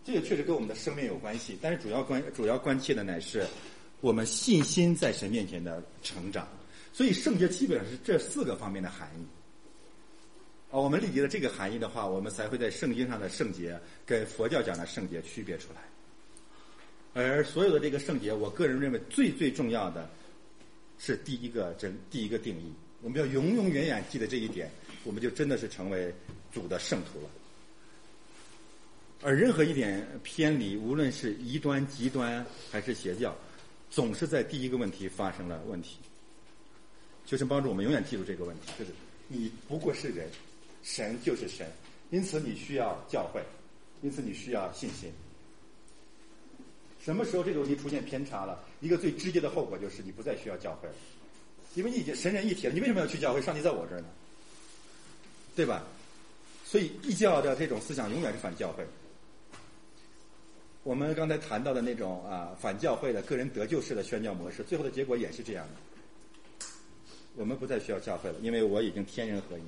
[0.04, 3.46] 这个确实跟我们的生命有关系，但是主要关主要关切的乃是
[4.00, 6.48] 我们信心在神面前的成长。
[6.94, 9.26] 所以圣洁基本上是这四个方面的含义。
[10.70, 13.76] 啊，我们理解了这个含义的话，我们才会在圣经上的圣洁
[14.07, 15.83] 跟佛教讲的圣洁区别出来。
[17.20, 20.09] 而所有的这个圣洁，我个人认为最最重要的
[20.98, 24.70] 是第一个真第一个定义，我们要永永远远记得这一点，
[25.02, 26.14] 我们就真的是成为
[26.52, 27.28] 主的圣徒了。
[29.22, 33.37] 而任何一点偏离，无论是异端、极端还是邪教，
[33.90, 35.98] 总是在第一个问题发生了问题。
[37.27, 38.91] 就是帮助我们永远记住这个问题，就是
[39.29, 40.29] 你不过是人，
[40.83, 41.67] 神就是神，
[42.11, 43.43] 因此你需要教会，
[44.03, 45.11] 因此你需要信心。
[47.01, 48.63] 什么时候这个问题出现偏差了？
[48.81, 50.95] 一个最直接的后果就是你不再需要教会了，
[51.75, 52.73] 因为你已经神人一体了。
[52.73, 53.43] 你为什么要去教会？
[53.43, 54.07] 上帝在我这儿呢，
[55.55, 55.85] 对吧？
[56.65, 58.85] 所以异教的这种思想永远是反教会。
[60.83, 65.93] 我们刚才谈到的那种啊反教会的个人得救式的宣教模式，最后的结果也是这样的。
[67.37, 69.62] 我们不再需要教会了，因为我已经天人合一。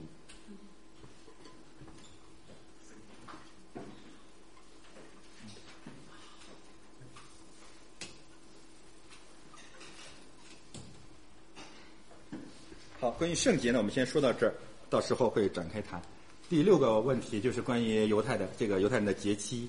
[12.98, 14.55] 好，关于圣洁呢，我们先说到这儿，
[14.88, 16.00] 到时候会展开谈。
[16.48, 19.68] 第六个问题就是关于犹太的这个犹太人的节期，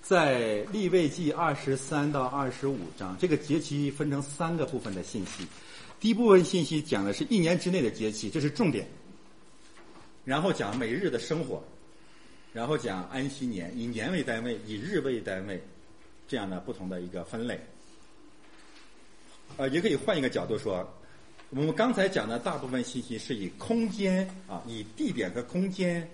[0.00, 5.44] 在立位记二十三到二十五章，这个节期分成三个部分的信息。
[6.04, 8.86] 第一部分信息讲的是一年之内的节气，这是重点。
[10.22, 11.64] 然后讲每日的生活，
[12.52, 15.58] 然后讲安息年，以年为单位，以日为单位，
[16.28, 17.58] 这样的不同的一个分类。
[19.56, 20.86] 呃，也可以换一个角度说。
[21.48, 26.06] 我们刚才讲的大部分信息是以空间啊，以地点和空间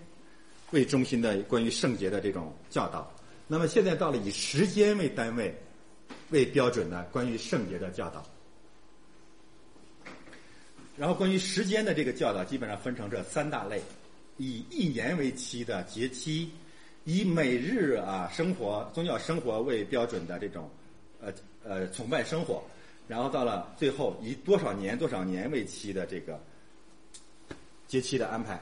[0.70, 3.12] 为中心的关于圣洁的这种教导。
[3.48, 5.52] 那么现在到了以时间为单位
[6.28, 8.24] 为标准的关于圣洁的教导。
[11.00, 13.80] 然后关于时间的这个教导，基本上分成这三大类：
[14.36, 16.50] 以一年为期的节期，
[17.04, 20.70] 以每日啊生活宗教生活为标准的这种
[21.22, 21.32] 呃
[21.64, 22.62] 呃崇拜生活。
[23.08, 26.38] 然后到了最后以多少年多少年为期的这个
[27.88, 28.60] 节期的安排。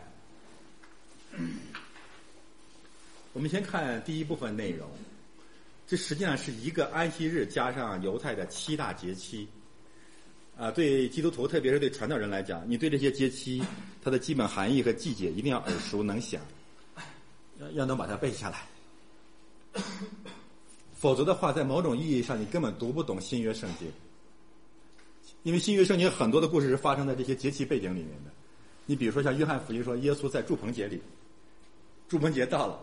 [3.33, 4.88] 我们先看第一部分内容，
[5.88, 9.48] 这实际上是一个安息日加上犹太的七大节期。
[10.59, 13.62] 啊，对基督徒，特别是对传道人来讲，你对这些节期
[14.03, 16.42] 它的基本含义和季节一定要耳熟能详，
[17.61, 18.66] 要要能把它背下来。
[20.97, 23.88] 否则的话，在某种意义上，你根本读不懂新约圣经，
[25.44, 28.31] 因为新约圣经很多的故事是发生在这些节期背景里面的。
[28.85, 31.01] 你比如说，像约翰福音说，耶稣在祝棚节里，
[32.09, 32.81] 祝棚节到了，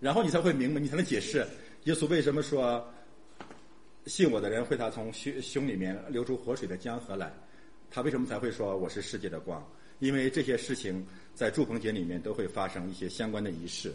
[0.00, 1.46] 然后你才会明白，你才能解释
[1.84, 2.82] 耶稣为什么说。
[4.06, 7.32] 信我的人会他从胸胸里面流出活水的江河来，
[7.90, 9.66] 他为什么才会说我是世界的光？
[10.00, 13.94] 因为这些事情在祝棚节里面都会发生一些相关的仪式，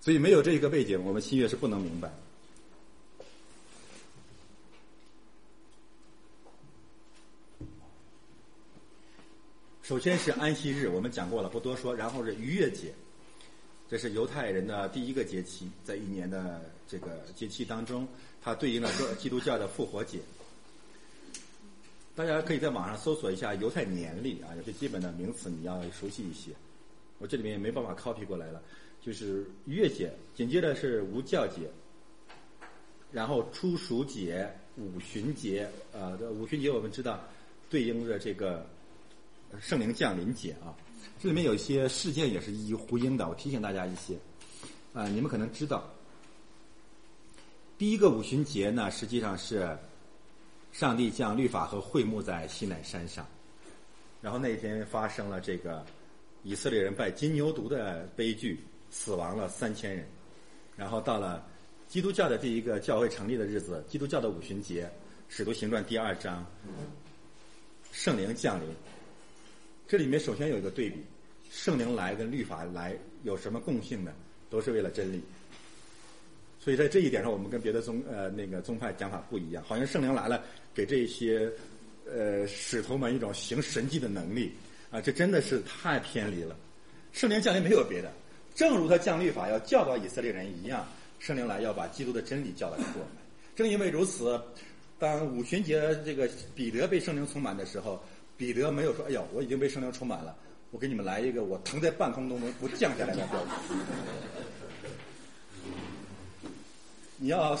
[0.00, 2.10] 所以没有这一个背景，我们新月是不能明白。
[9.82, 11.94] 首先是安息日，我们讲过了，不多说。
[11.94, 12.94] 然后是逾越节，
[13.90, 18.06] 这是犹太人的第一个节期，在一年的这个节期当中。
[18.40, 20.20] 它对应的是基督教的复活节，
[22.14, 26.52] 大家可以在网上搜索一下犹太年历啊，有些基本的名词你要熟悉一些。
[27.18, 28.62] 我这里面也没办法 copy 过来了，
[29.02, 31.68] 就是月节，紧接着是无教节，
[33.10, 37.22] 然后初熟节、五旬节，呃，五旬节我们知道
[37.68, 38.64] 对应着这个
[39.60, 40.72] 圣灵降临节啊，
[41.18, 44.16] 这里面有一些事件也是一一呼应的，我提醒大家一些
[44.92, 45.88] 啊，你们可能知道。
[47.78, 49.76] 第一个五旬节呢，实际上是
[50.72, 53.26] 上帝将律法和会幕在西乃山上，
[54.20, 55.84] 然后那一天发生了这个
[56.42, 58.60] 以色列人拜金牛犊的悲剧，
[58.90, 60.06] 死亡了三千人。
[60.76, 61.46] 然后到了
[61.88, 64.84] 基督教的第一个教会成立的日子，基督教的五旬节，
[65.28, 66.46] 《使徒行传》第二章，
[67.92, 68.68] 圣灵降临。
[69.90, 71.02] 这里面首先有一个对比，
[71.50, 74.12] 圣灵来跟律法来有什么共性呢？
[74.48, 75.20] 都是为了真理。
[76.60, 79.64] 所以在这一点上，我们跟别的宗呃那个宗派讲法不一样。
[79.66, 81.50] 好像圣灵来了，给这些
[82.08, 84.52] 呃使徒们一种行神迹的能力
[84.92, 86.56] 啊，这真的是太偏离了。
[87.10, 88.12] 圣灵降临没有别的，
[88.54, 90.86] 正如他降律法要教导以色列人一样，
[91.18, 93.08] 圣灵来要把基督的真理教导给我们。
[93.56, 94.40] 正因为如此，
[95.00, 98.00] 当五旬节这个彼得被圣灵充满的时候，
[98.40, 100.34] 彼得没有说：“哎呦，我已经被圣灵充满了，
[100.70, 103.48] 我给你们来一个我腾在半空当中不降下来的标准。
[107.20, 107.54] ”你要，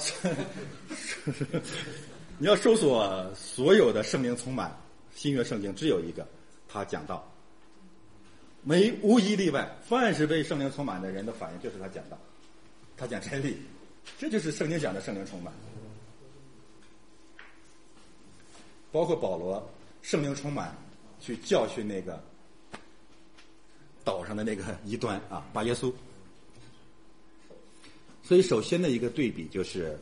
[2.38, 4.74] 你要搜索所有的圣灵充满
[5.14, 6.26] 新约圣经，只有一个，
[6.66, 7.30] 他讲道，
[8.62, 12.18] 没无一例外，凡是被圣灵充满的人的反应就是他讲道，
[12.96, 13.58] 他讲真理，
[14.18, 15.52] 这就是圣经讲的圣灵充满。
[18.90, 19.70] 包括保罗，
[20.02, 20.76] 圣灵充满
[21.20, 22.22] 去教训那个
[24.02, 25.92] 岛上的那个 异端啊，把耶稣。
[28.22, 29.98] 所以，首先的一个对比就是，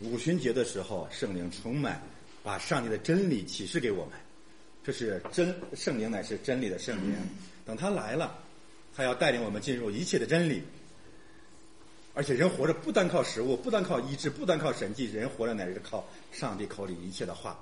[0.00, 2.02] 五旬节的时候，圣灵充满，
[2.42, 4.14] 把上帝的真理启示给我们。
[4.84, 7.16] 这是真圣灵乃是真理的圣灵。
[7.64, 8.38] 等他来了，
[8.94, 10.62] 他要带领我们进入一切的真理。
[12.14, 17.58] 而且，人活着不单靠食物，不单靠医治，不单靠神迹，人活着乃是靠上帝口里一切的话。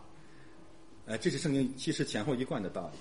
[1.06, 2.98] 呃，这是圣经其实前后一贯的道理。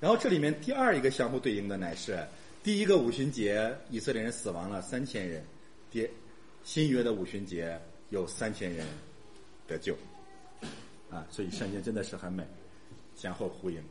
[0.00, 2.18] 然后，这里面第二一个相互对应的乃是
[2.62, 5.44] 第一个五旬节，以色列人死亡了三千人。
[5.90, 6.08] 第
[6.64, 7.78] 新约的五旬节
[8.10, 8.86] 有三千人
[9.68, 9.94] 得救，
[11.10, 12.44] 啊，所以圣经真的是很美，
[13.14, 13.82] 前后呼应。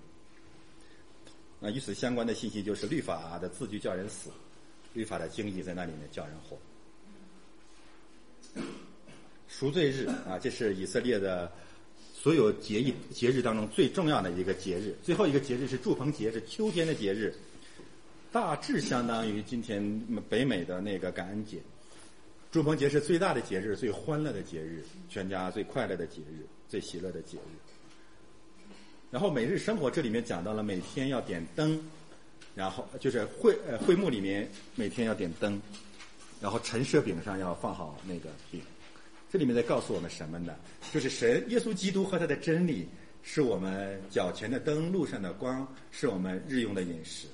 [1.59, 4.31] 那与此相关的信息就是律法的字句叫人死，
[4.93, 6.57] 律法的经义在那里面叫人活。
[9.47, 11.51] 赎罪日啊，这是以色列的
[12.21, 14.95] 所有节日节日当中最重要的一个节日。
[15.01, 17.33] 最后一个节日是祝棚节，是秋天的节日，
[18.31, 19.81] 大致相当于今天
[20.29, 21.57] 北美的那个感恩节。
[22.51, 27.57] 祝棚节是最大的节日，最欢乐的节日，全家最快乐的节日，最喜乐的节日。
[29.09, 31.83] 然后每日生活这里面讲到了每天要点灯，
[32.53, 35.59] 然后就是会呃会幕里面每天要点灯，
[36.39, 38.61] 然后陈设饼上要放好那个饼。
[39.31, 40.53] 这里面在告诉我们什么呢？
[40.91, 42.85] 就是神耶稣基督和他的真理
[43.23, 47.27] 是我们脚前的灯，路上的光，是我们日用的饮食。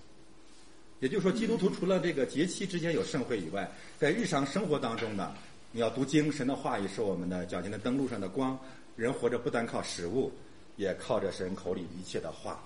[0.99, 3.67] 也就是说，基督徒除了这个节期之间有盛会以外，
[3.97, 5.33] 在日常生活当中呢，
[5.71, 8.57] 你要读经，神的话语是我们的脚前的灯路上的光。
[8.95, 10.31] 人活着不单靠食物，
[10.75, 12.63] 也靠着神口里一切的话。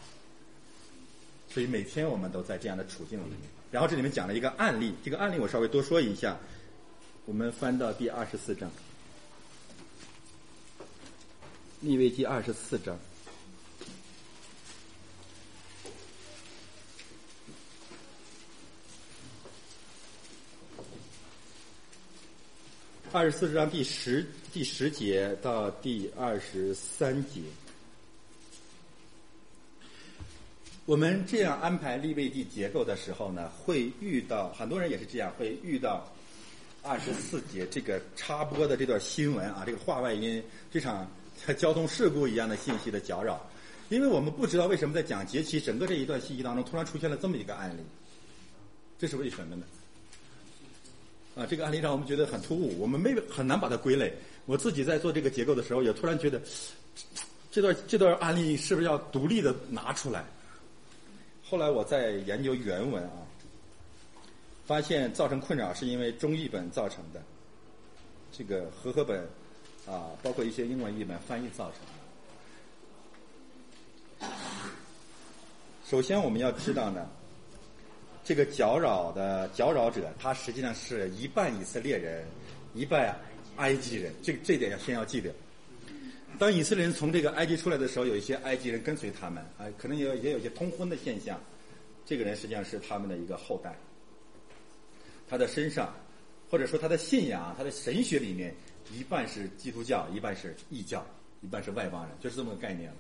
[1.49, 3.39] 所以每天我们都在这样的处境里面。
[3.69, 6.37] 然后这里面讲了一个案例，这个案例我稍微多说一下。
[7.25, 8.69] 我们翻到第二十四章。
[11.81, 12.95] 利未记二十四章。
[23.11, 27.41] 二十四章第十第十节到第二十三节，
[30.85, 36.07] 我们这样安排立位地结构的时候呢，会遇到很多人也是这样，会遇到
[36.83, 41.09] 二十四节这个插播的这段新闻啊，这个话外音，这场
[41.57, 43.45] 交通事故一样的信息的搅扰，
[43.89, 47.81] 因为我们不知道为什么在讲节期整个这一段信息当中，突然出现了这么一个案例，
[48.97, 49.65] 这是为什么呢？
[51.35, 54.13] 啊，这个案例让我们觉得很突兀，我们没很难把它归类。
[54.45, 56.41] 我自己在做这个结构的时候，也突然觉得，
[57.51, 60.25] 这段这段案例是不是要独立的拿出来？
[61.43, 63.23] 后来我在研究原文啊，
[64.65, 67.21] 发现造成困扰是因为中译本造成的，
[68.31, 69.27] 这个和合本
[69.91, 71.79] 啊，包括一些英文译本翻译造成
[74.21, 74.27] 的。
[75.85, 77.09] 首先我们要知道呢。
[78.23, 82.23] 这个搅扰的搅扰者，他实际上是一半以色列人，
[82.75, 83.17] 一半
[83.57, 84.13] 埃及人。
[84.21, 85.33] 这这点要先要记得。
[86.37, 91.41] 当以色列人从这个埃及出来的时候，有一些埃及人跟随他们，啊，可能也也有一些通婚的现象。
[92.05, 93.75] 这个人实际上是他们的一个后代。
[95.27, 95.93] 他的身上，
[96.49, 98.55] 或者说他的信仰、他的神学里面，
[98.93, 101.05] 一半是基督教，一半是异教，
[101.41, 102.95] 一半是外邦人，就是这么个概念了。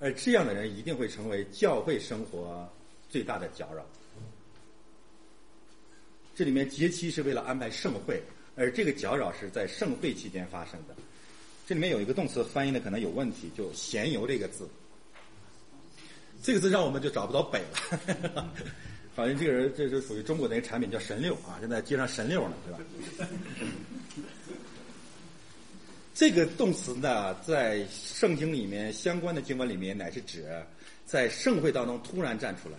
[0.00, 2.68] 而这样的人一定会成为教会生活
[3.08, 3.86] 最大的搅扰。
[6.34, 8.22] 这里面节期是为了安排盛会，
[8.56, 10.94] 而这个搅扰是在盛会期间发生的。
[11.66, 14.68] 这里面有一个动词翻译的可能有问题，就“闲游”这个字，
[16.42, 18.52] 这个字让我们就找不到北了。
[19.14, 22.80] 好 像这个人这是属于中国的一个产品，叫神六啊，正在街上神六呢，对吧？
[26.22, 30.48] 这个动词呢，在圣经里面相关的经文里面，乃是指
[31.04, 32.76] 在盛会当中突然站出来。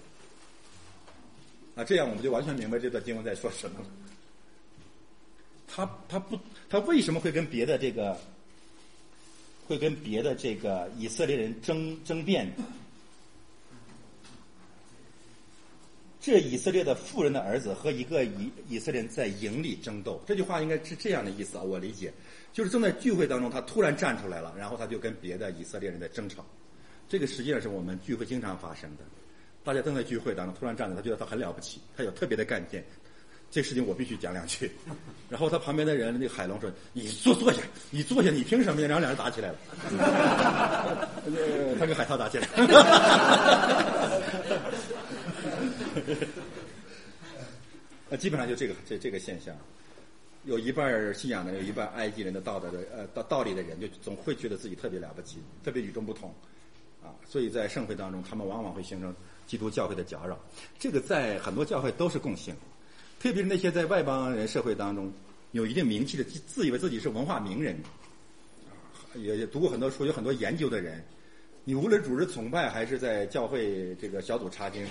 [1.75, 3.85] 啊，这样我们就完全明白这段经文在说什么了。
[5.67, 6.39] 他他不，
[6.69, 8.17] 他为什么会跟别的这个，
[9.67, 12.49] 会跟别的这个以色列人争争辩？
[16.23, 22.13] 这以色列的富人的儿子和一个以以色列人在营里争斗，这句话应该是这样的意思啊，我理解，
[22.53, 26.45] 就是正在聚会当中，他突然站出来了，然后他就跟别的以色列人在争吵。
[27.09, 29.03] 这个实际上是我们聚会经常发生的。
[29.65, 32.81] 大家正在聚会当中，突然站着，他觉得他很了不起，他有特别的干劲，
[33.51, 34.71] 这事情我必须讲两句。
[35.29, 39.57] 然后他旁边的人，那个海龙说：“你坐坐下，你坐下，你凭什么呀？”然后两人打起来了。
[41.77, 42.47] 他跟海涛打起来。
[48.13, 49.57] 那基本上就这个这这个现象，
[50.43, 56.31] 有一半信仰的，有一半埃及人的道德的呃道道理的人，就总会觉得自己特别了不起，特别与众不同，
[57.01, 59.11] 啊，所以在盛会当中，他们往往会形成。
[59.45, 60.39] 基督教会的搅扰，
[60.79, 62.55] 这个在很多教会都是共性，
[63.19, 65.11] 特别是那些在外邦人社会当中
[65.51, 67.75] 有一定名气的，自以为自己是文化名人，
[69.15, 71.03] 也也读过很多书，有很多研究的人，
[71.65, 74.87] 你无论主持崇拜还是在教会这个小组查经，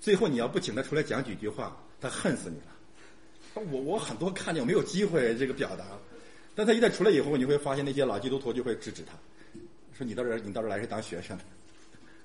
[0.00, 3.62] 最后你要不请他出来讲几句话，他恨死你了。
[3.72, 5.84] 我我很多看见我没有机会这个表达，
[6.54, 9.14] 但他一旦出来以后，你会发现那些老基督徒就会制止他，
[9.96, 11.44] 说你到这儿你到这儿来是当学生的，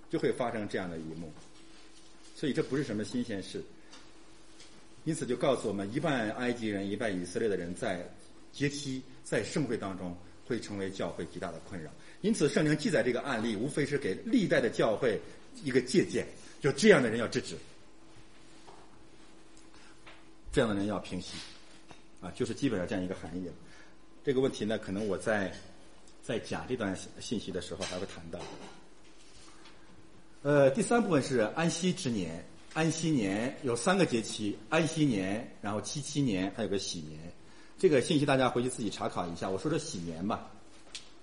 [0.09, 1.31] 就会发生这样的一幕。
[2.35, 3.63] 所以这不是什么新鲜事，
[5.05, 8.07] 因此就告诉我们，一半埃及人、一半以色列的人在
[8.51, 10.15] 节期、在盛会当中
[10.45, 11.89] 会成为教会极大的困扰。
[12.21, 15.19] 因此，圣经记载这个案例，无非是给历代的教会
[15.63, 16.27] 一个借鉴，
[16.61, 17.55] 就这样的人要制止，
[20.53, 21.33] 这样的人要平息，
[22.21, 23.49] 啊，就是基本上这样一个含义。
[24.23, 25.51] 这个问题呢，可能我在
[26.21, 28.39] 在讲这段信息的时候还会谈到。
[30.43, 32.45] 呃，第三部分是安息之年，
[32.75, 37.19] 安息年有三个节期，安息年，然后七七年，还有个喜年。
[37.79, 39.49] 这个信息大家回去自己查考一下。
[39.49, 40.51] 我说说喜年吧，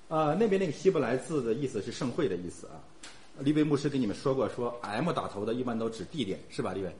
[0.08, 2.82] 啊，那边那个希伯来字的意思是盛会的意思啊。
[3.38, 6.92] 利维牧师跟你们说过，说 M 打头的一般都指地点，是吧，利维？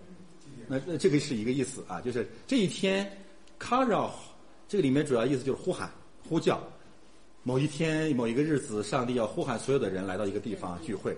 [0.71, 3.05] 那那这个是一个意思啊，就是这一天
[3.59, 4.09] c a r o
[4.69, 5.91] 这个里面主要意思就是呼喊、
[6.29, 6.63] 呼叫。
[7.43, 11.17] 某一天、某一个日子，上帝要呼喊所有的人来到一个地方聚会。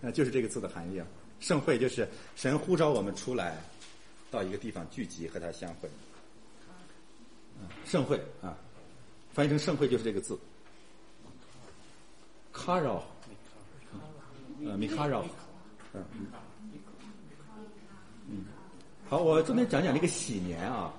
[0.00, 1.06] 那就是这个字的含义啊，
[1.38, 3.62] 盛会就是神呼召我们出来，
[4.30, 5.90] 到一个地方聚集和他相会。
[7.84, 8.56] 盛会啊，
[9.34, 10.38] 翻译成盛会就是这个字。
[12.52, 13.04] 卡绕，
[14.64, 15.22] 呃，米卡绕，
[15.92, 16.26] 嗯，嗯，
[19.14, 20.92] 好，我这边讲讲这个“喜年”啊。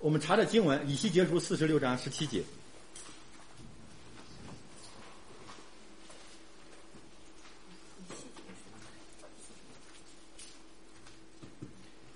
[0.00, 2.40] 我们查的经文，《以西结书》四十六章十七节，《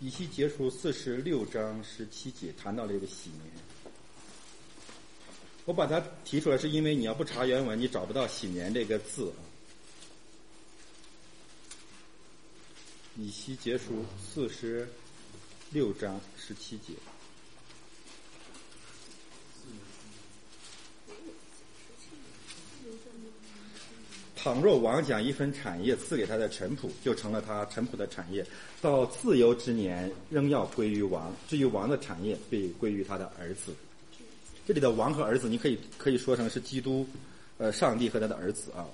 [0.01, 3.51] 以西结书》四十六章十七节谈到了一个“喜年”。
[5.65, 9.41] 我把它提出来，是因为你要不查原文，你找不到“喜年”这个字啊。
[13.23, 14.87] 《以西结书》四十。
[15.73, 16.93] 六章十七节。
[24.37, 28.45] 倘若王将一分产业赐给他的臣仆，就成了他臣仆的产业。
[28.83, 31.33] 到自由之年，仍要归于王。
[31.49, 33.73] 至于王的产业，被归于他的儿子。
[34.67, 37.07] 这里的王和儿子，你可以可以说成是基督，
[37.57, 38.85] 呃，上帝和他的儿子啊。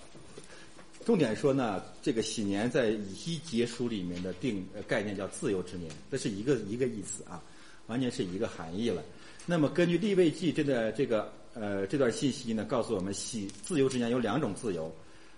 [1.09, 7.42] 重点说呢，这个喜年在以西结书里面的定概念叫自由之年，这是一个一个意思啊，
[7.86, 9.02] 完全是一个含义了。
[9.46, 14.94] 那么根据立位记这个这个呃这段信息呢，告诉我们喜自由之年有两种自由。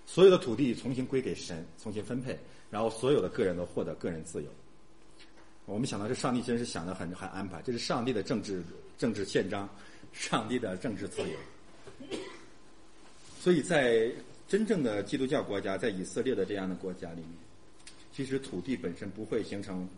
[0.07, 2.37] 所有的土地重新归给神，重新分配，
[2.69, 4.49] 然后所有的个人都获得个人自由。
[5.67, 8.61] 我们想到这上帝真是想的很很安排，这是上帝的政治
[8.99, 9.69] 政治宪章，
[10.13, 11.39] 上帝的政治自由。
[13.39, 14.11] 所以在
[14.51, 17.31] 真正的基督教国家，在以色列的这样的国家里面，
[18.13, 19.89] 其实土地本身不会形成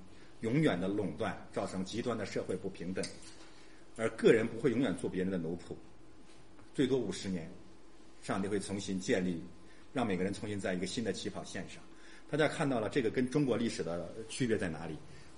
[0.42, 3.03] 永远的垄断，造成极端的社会不平等，
[3.96, 5.74] 而个人不会永远做别人的奴仆，
[6.74, 7.50] 最多五十年，
[8.22, 9.42] 上帝会重新建立。
[9.94, 11.82] 让每个人重新在一个新的起跑线上，
[12.30, 14.94] 大家看到了这个跟中国历史的区别在哪里？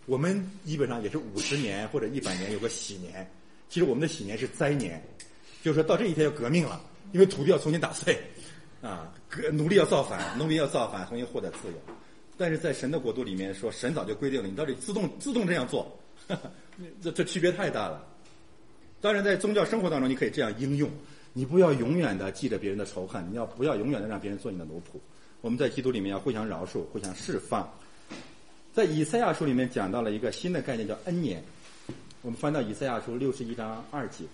[0.07, 3.31] 我们基本上也是五十年或者一百年有个喜年，
[3.69, 5.01] 其实我们的喜年是灾年，
[5.63, 8.17] 就是说到这一天要革命了，因为土地要重新打碎，
[8.85, 11.75] 啊，革奴隶要造反，农民要造反，重新获得自由。
[12.37, 15.91] 但是在神的国度里面说，神早就规定了，你到底自动自动这样做，
[17.01, 18.07] 这这区别太大了。
[19.01, 20.91] 当然，在宗教生活当中，你可以这样应用。
[21.33, 24.99] 你不要永远的记着别人的仇恨，你要不要永远的让别人做你的奴仆？
[25.41, 27.73] 我们在基督里面要互相饶恕，互相释放。
[28.73, 31.43] 在以赛亚书里面讲到了一个新的概念，叫恩年。
[32.23, 34.25] 我们翻到以赛亚书六十一章二节。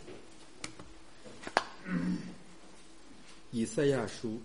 [3.52, 4.40] 以赛亚书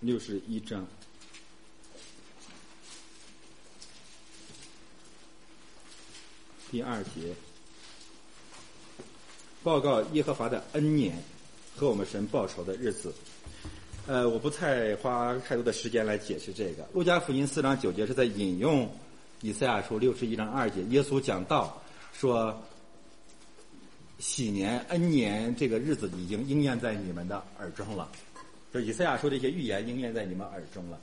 [0.00, 0.86] 六十一章
[6.70, 7.34] 第二节。
[9.62, 11.22] 报告耶和华的恩年
[11.76, 13.14] 和我们神报仇的日子。
[14.06, 16.88] 呃，我不太花太多的时间来解释这个。
[16.94, 18.90] 路加福音四章九节是在引用
[19.42, 21.82] 以赛亚书六十一章二节，耶稣讲道
[22.14, 22.62] 说
[24.18, 28.10] ：“喜年恩年这个日子已经应验在你们的耳中了。”
[28.72, 30.98] 就以赛亚书这些预言应验在你们耳中了。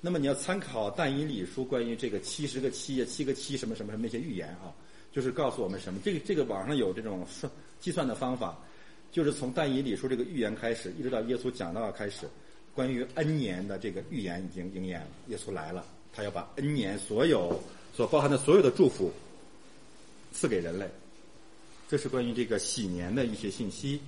[0.00, 4.74] 那么你要参考但以理书关于这个七十个七七个七什么什么什么那些预言啊，
[5.12, 6.00] 就是告诉我们什么？
[6.04, 7.50] 这个这个网上有这种算。
[7.80, 8.56] 计算的方法，
[9.10, 12.28] 就是从但以理书这个预言开始，一直到耶稣讲到开始，
[12.72, 15.08] 关于恩年的这个预言已经应验了。
[15.26, 17.60] 耶稣来了，他要把恩年所有
[17.92, 19.10] 所包含的所有的祝福
[20.32, 20.88] 赐给人类。
[21.92, 24.00] 这是关于这个喜年的一些信息。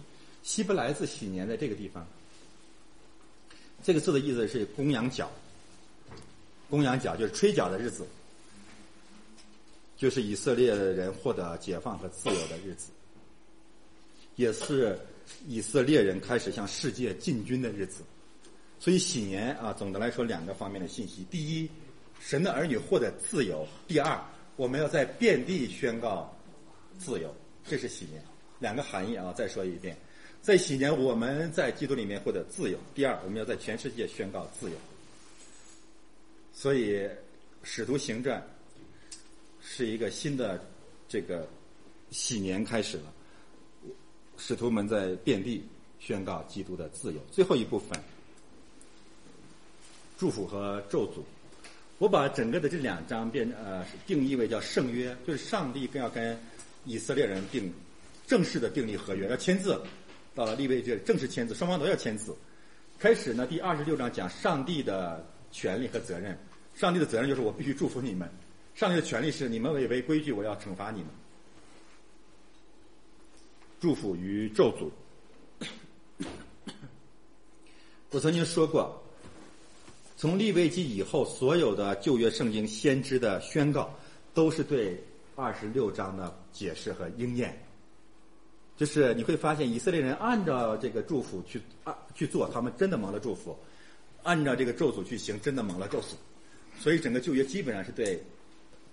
[0.43, 2.07] 希伯来字喜年在这个地方，
[3.83, 5.31] 这个字的意思是公羊角，
[6.71, 8.07] 公羊角就是吹角的日子，
[9.99, 12.91] 就是以色列人获得解放和自由的日子。
[14.37, 14.99] 也是
[15.47, 18.03] 以色列人开始向世界进军的日子，
[18.81, 21.69] 所以喜年啊，总的来说两个方面的信息：第一，
[22.19, 24.19] 神的儿女获得自由；第二，
[24.57, 26.35] 我们要在遍地宣告
[26.99, 27.31] 自由。
[27.67, 28.23] 这是喜年，
[28.59, 29.33] 两个含义啊。
[29.33, 29.97] 再说一遍，
[30.43, 34.77] 在喜年我们在基督里面获得自由；第二，我们要在全世界宣告自由。
[36.53, 37.09] 所以，
[37.63, 38.43] 使徒行传
[39.61, 40.63] 是一个新的
[41.09, 41.49] 这个
[42.11, 43.13] 喜年开始了。
[44.37, 45.65] 使徒们在遍地
[45.99, 47.21] 宣告基督的自由。
[47.31, 47.99] 最后一部分，
[50.19, 51.23] 祝福和咒诅。
[51.99, 56.39] 我把整个的这两章变呃定义为叫圣约，就是上帝更要跟
[56.85, 57.73] 以色列人定
[58.27, 59.81] 正式的订立合约，要签字。
[60.35, 62.35] 到了立位这正式签字，双方都要签字。
[62.99, 66.39] 开始呢，第二十六章讲上帝的权利和责任。
[66.75, 68.29] 上帝的责任就是我必须祝福你们，
[68.75, 71.09] 上帝的权利是你们违违规矩，我要惩罚你们。
[73.81, 74.91] 祝福与咒诅。
[78.11, 79.03] 我曾经说过，
[80.17, 83.93] 从立位记以后，所有的旧约圣经先知的宣告，
[84.33, 85.01] 都是对
[85.37, 87.59] 二十六章的解释和应验。
[88.77, 93.57] 就是你会发现，以色列人按照这个祝福去啊去做，他们真的蒙了祝福；
[94.23, 96.15] 按照这个咒诅去行，真的蒙了咒诅。
[96.79, 98.23] 所以，整个旧约基本上是对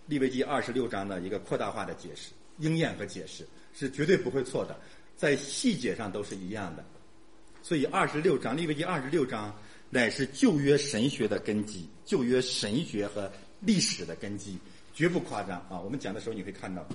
[0.07, 3.47] 立位记二十六章的一个扩大化的解释、应验和解释。
[3.73, 4.77] 是绝对不会错的，
[5.15, 6.83] 在细节上都是一样的，
[7.63, 9.57] 所以二十六章利未记二十六章
[9.89, 13.31] 乃是旧约神学的根基，旧约神学和
[13.61, 14.59] 历史的根基，
[14.93, 15.79] 绝不夸张啊！
[15.79, 16.85] 我们讲的时候你会看到。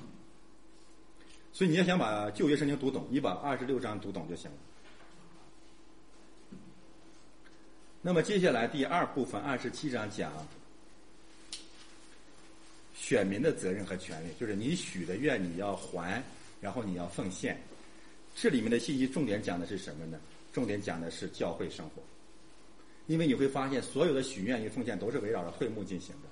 [1.52, 4.56] 所以你要想把旧约圣经读懂，你把二十六章读懂就行了。
[8.02, 10.30] 那么接下来第二部分二十七章讲
[12.94, 16.22] 选民的责任和权利，就是你许的愿你要还，
[16.60, 17.58] 然后你要奉献。
[18.34, 20.20] 这里面的信息重点讲的是什么呢？
[20.52, 22.02] 重点讲的是教会生活。
[23.06, 26.28] 因为你会发现，所有的许愿与奉献都是围绕着会幕进行的。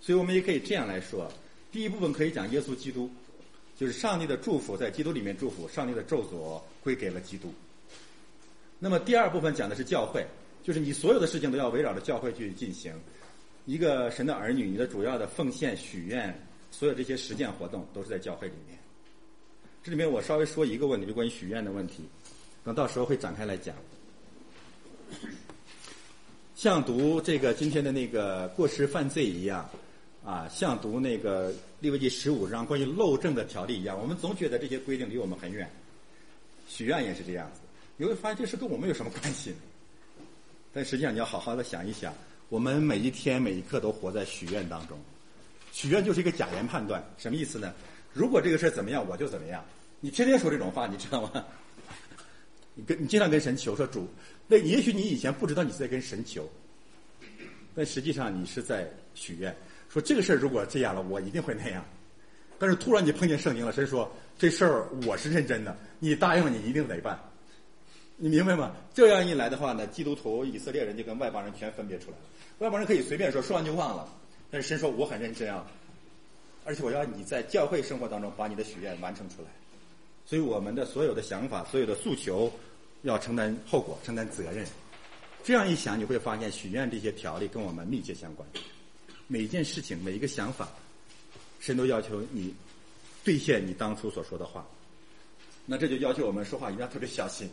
[0.00, 1.30] 所以我们也可以这样来说：
[1.70, 3.10] 第一部分可以讲耶稣基督。
[3.78, 7.54] 就是上帝的祝福在基督里面祝福，上帝的咒诅归给了基督。
[8.80, 10.26] 那么第二部分讲的是教会，
[10.64, 12.92] 就是你所有的事情都要围绕着教会去进行。
[13.66, 16.36] 一个神的儿女，你的主要的奉献、许愿，
[16.72, 18.76] 所有这些实践活动都是在教会里面。
[19.84, 22.02] 这里面我稍微说一个问题，就关于许愿的问题，
[22.64, 23.76] 等到时候会展开来讲。
[26.56, 29.70] 像读这个今天的那个过失犯罪一样。
[30.28, 31.50] 啊，像读那个
[31.80, 35.66] 利未记十五章关于漏证的条例一样，我们总觉得这些规定离我们很远。
[36.68, 37.60] 许愿也是这样子，
[37.96, 39.54] 你会发现这事跟我们有什么关系？
[40.70, 42.12] 但实际上你要好好的想一想，
[42.50, 44.98] 我们每一天每一刻都活在许愿当中。
[45.72, 47.72] 许愿就是一个假言判断，什么意思呢？
[48.12, 49.64] 如果这个事儿怎么样，我就怎么样。
[50.00, 51.42] 你天天说这种话，你知道吗？
[52.74, 54.06] 你跟你经常跟神求说主，
[54.46, 56.46] 那也许你以前不知道你在跟神求，
[57.74, 59.56] 但实际上你是在许愿。
[59.88, 61.84] 说这个事儿如果这样了，我一定会那样。
[62.58, 67.18] 但是突然你碰见圣经了，神说这事儿我是认真的，你答应了，你一定得办。
[68.16, 68.74] 你明白吗？
[68.92, 72.24] 这样一来的话呢，基督徒、以色列人就跟外邦人全分别出来了。
[72.58, 74.08] 外邦人可以随便说，说完就忘了。
[74.50, 75.64] 但是神说我很认真啊，
[76.64, 79.48] 而且我要你在教会生活当中把你的许愿完成出来。
[80.26, 82.52] 所以我们的所有的想法、所有的诉求，
[83.02, 84.66] 要承担后果、承担责任。
[85.44, 88.46] 这样一想，你会发现许愿这些条例跟我们密切相关。
[89.28, 90.68] 每件事情，每一个想法，
[91.60, 92.52] 神都要求你
[93.22, 94.66] 兑现你当初所说的话。
[95.66, 97.48] 那这就要求我们说话一定要特别小心。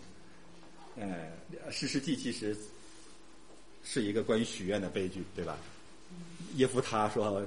[0.96, 1.30] 呃，
[1.70, 2.56] 事实记其实
[3.84, 5.58] 是一个关于许愿的悲剧，对吧？
[6.56, 7.46] 耶夫他说：“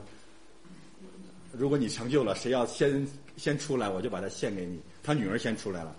[1.53, 3.09] 如果你成就了，谁要先
[3.39, 5.97] 先出来，我就把它献给你。”他女儿先出来了，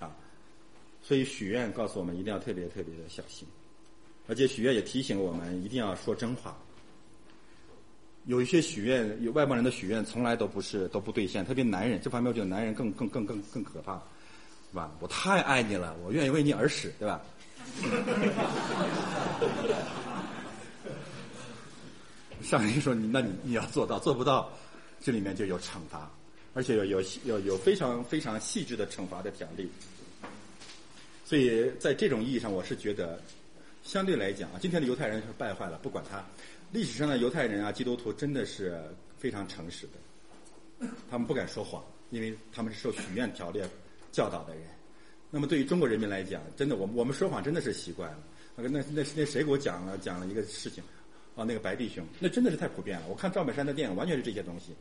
[0.00, 0.14] 啊，
[1.02, 3.48] 所以许愿告诉我们一定要特别特别的小心，
[4.26, 6.60] 而且许愿也提醒我们一定要说真话。
[8.26, 13.94] 有一些许愿，有外邦人的许愿从来都不是都不兑现，特别男人这方面，我觉得男人更更更更更可怕，
[14.70, 14.92] 是吧？
[15.00, 17.20] 我太爱你了，我愿意为你而死，对吧？
[22.42, 24.50] 上帝说你，那你你要做到，做不到，
[25.00, 26.10] 这里面就有惩罚，
[26.54, 29.68] 而且有有有有非常非常细致的惩罚的条例。
[31.24, 33.20] 所以在这种意义上，我是觉得，
[33.82, 36.22] 相对来讲啊，今天的犹太人是败坏了，不管他。
[36.72, 38.80] 历史上的犹太人啊，基督徒真的是
[39.18, 43.60] 非常诚实的，他们不敢说谎，因为他们是受许愿条例
[44.12, 44.62] 教导的人。
[45.30, 48.18] 那么对于中国人民来讲，真的，我我们说谎真的是习惯了。
[48.56, 50.82] 那那那那谁给我讲了讲了一个事情
[51.34, 51.42] 啊？
[51.44, 53.06] 那个白弟兄，那真的是太普遍了。
[53.08, 54.74] 我看赵本山的电影，完全是这些东西。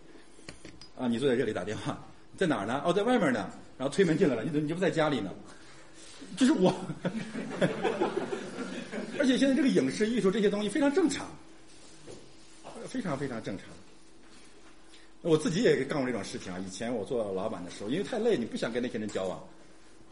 [0.96, 2.84] 啊，你坐在这里打电话，在哪儿呢？
[2.86, 3.52] 哦，在外面呢。
[3.78, 5.34] 然后推门进来了，你怎么你就不在家里呢？
[6.38, 6.72] 就是我。
[9.18, 11.28] 而且现在这个影视艺术这些东西非常正常。
[12.90, 13.66] 非常非常正常。
[15.22, 16.58] 我自己也干过这种事情啊。
[16.66, 19.40] 以前我做老板的时候，因为太累，你不想跟那些人交往。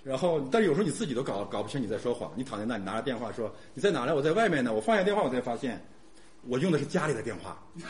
[0.04, 2.32] 然后，但是有时候你自己都搞搞不清你在说谎。
[2.36, 4.16] 你躺在那，里拿着电话说你在哪呢？
[4.16, 4.74] 我在外面呢。
[4.74, 5.84] 我放下电话，我才发现
[6.48, 7.58] 我用的是家里的电话。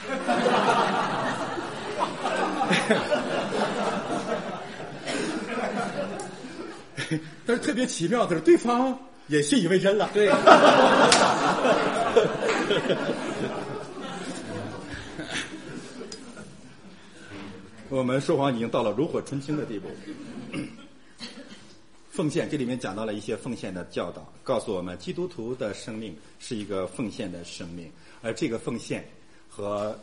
[7.46, 10.10] 但是特别奇妙的是，对方也信以为真了。
[10.14, 10.30] 对。
[17.98, 19.90] 我们说谎已经到了炉火纯青的地步。
[22.12, 27.92] 奉献，这里面讲到了一些奉献的教导，告诉我们基督徒的生命是一个奉献的生命，
[28.22, 29.04] 而这个奉献
[29.50, 29.98] 和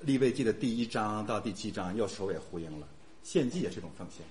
[0.00, 2.88] 立位记的第一章到第七章又首尾呼应了。
[3.22, 4.24] 献祭也是一种奉献，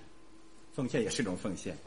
[0.74, 1.78] 奉献也是一种奉献。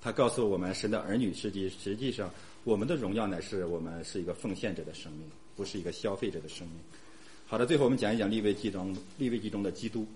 [0.00, 2.32] 他告诉我们，神的儿女实际实际上，
[2.62, 6.76] 我们的荣耀乃是我们是一个奉献者的生命，不是一个消费者的生命。
[7.44, 10.06] 好的，最后我们讲一讲立位记中立位记中的基督。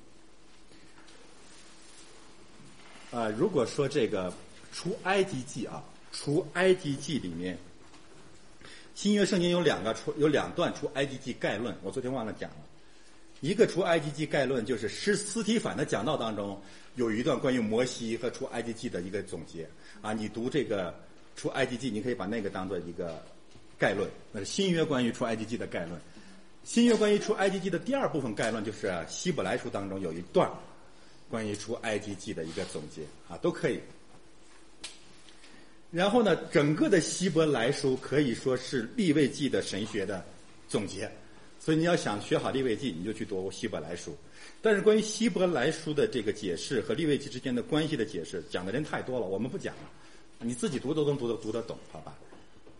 [3.12, 4.32] 啊，如果说这个
[4.72, 7.56] 除埃及记啊，除埃及记里面，
[8.94, 12.56] 新约圣经有两个出有两段除埃及记概论，我昨天忘了讲了。
[13.40, 16.58] 一个除埃及记概论就是斯斯提凡的讲道当中
[16.94, 19.68] 有一段关于摩西和除埃及记的一个总结
[20.00, 20.94] 啊，你读这个
[21.36, 23.22] 除埃及记，你可以把那个当做一个
[23.78, 26.00] 概论，那是新约关于出埃及记的概论。
[26.64, 30.48] 新约关于出埃及记的第二部分概论就是希伯来书当中有一段
[31.32, 33.80] 关于出埃及记的一个总结啊，都可以。
[35.90, 40.22] 然后呢，整个的希伯来书可以说是立位记的神学的
[40.68, 41.10] 总结，
[41.58, 44.14] 所以你要想学好立位记，你就去读希伯来书。
[44.60, 49.90] 但是关于希伯来书的这个解释和立位记之间的关系的解释，讲的人太多了，我们不讲了，
[50.40, 52.14] 你自己读都能读得读得懂，好吧？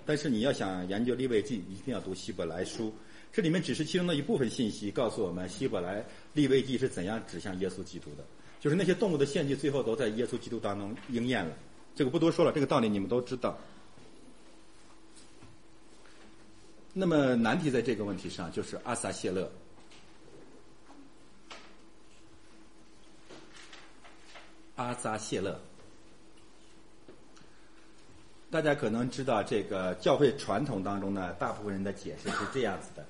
[0.05, 2.93] 但是你要想研究立位记，一定要读希伯来书。
[3.33, 8.25] 这里面只是其中的一部分信息，告诉我们希伯来立位记是怎样指向耶稣基督的，
[8.63, 11.53] 就是那些动物的献祭最后都在耶稣基督当中应验了。
[11.97, 13.59] 这个不多说了，这个道理你们都知道。
[16.93, 19.51] 那么难题在这个问题上就是阿撒谢勒，
[24.77, 25.61] 阿撒谢勒。
[28.49, 33.05] 大家可能知道，这个教会传统当中呢，大部分人的解释是这样子的。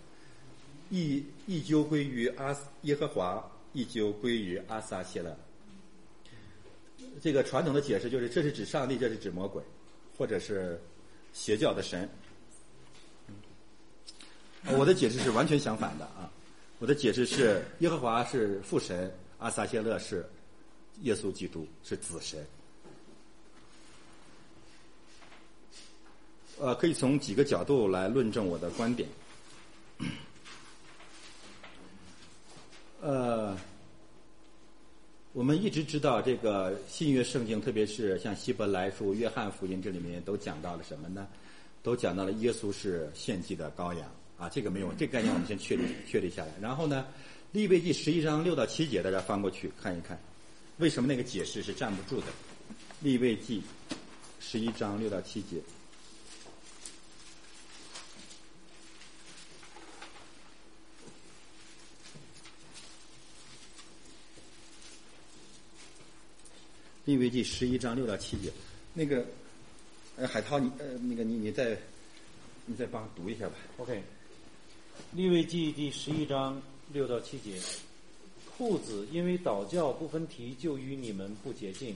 [0.88, 5.36] 一一究归于阿耶和华，一究归于阿撒谢勒。
[7.20, 9.62] 这个传统的解释就是，这是指上帝，这是指魔鬼，
[10.16, 10.80] 或者是
[11.32, 12.08] 邪教的神。
[14.78, 16.30] 我的解释是完全相反的啊！
[16.78, 20.24] 我的解释是，耶和华是父神，阿撒谢勒是
[21.02, 22.46] 耶稣基督，是子神。
[26.60, 29.08] 呃，可以从几个角度来论证我的观点。
[33.02, 33.56] 呃，
[35.32, 41.26] 我们一直知道这个新约圣经，特别是像希伯来书、约翰福音这里面都讲到了什么呢？
[41.82, 46.52] 都讲到了耶稣是献祭的羔羊啊，这个没有这个概念，我们先确立确立下来。
[46.60, 47.04] 然后呢，
[47.50, 50.16] 利未记十一章六到七节，大家翻过去看一看，
[50.78, 52.28] 为什么那个解释是站不住的？
[53.00, 53.64] 利未记
[54.38, 55.56] 十一章六到七节。
[67.04, 68.52] 利未记十一章六到七节，
[68.94, 69.26] 那个，
[70.16, 71.76] 呃，海涛，你呃，那个你你再，
[72.64, 73.54] 你再帮读一下吧。
[73.78, 74.00] OK，
[75.10, 77.60] 利未记第十一章六到七节，
[78.56, 81.92] 兔子因为倒教不分蹄，就与你们不洁净；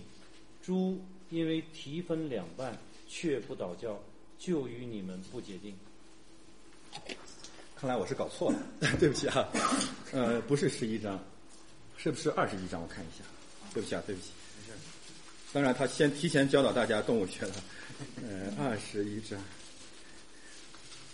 [0.61, 1.01] 猪
[1.31, 2.77] 因为蹄分两半，
[3.09, 4.03] 却不倒教，
[4.41, 5.73] 就与你们不洁净。
[7.77, 8.59] 看来我是搞错了，
[8.99, 9.49] 对不起啊，
[10.11, 11.23] 呃，不是十一章，
[11.97, 12.83] 是不是二十一章？
[12.83, 13.23] 我看一下，
[13.73, 14.31] 对不起啊，对不起。
[15.57, 17.55] 当然，他先提前教导大家动物学了。
[18.17, 19.43] 呃，二十一章，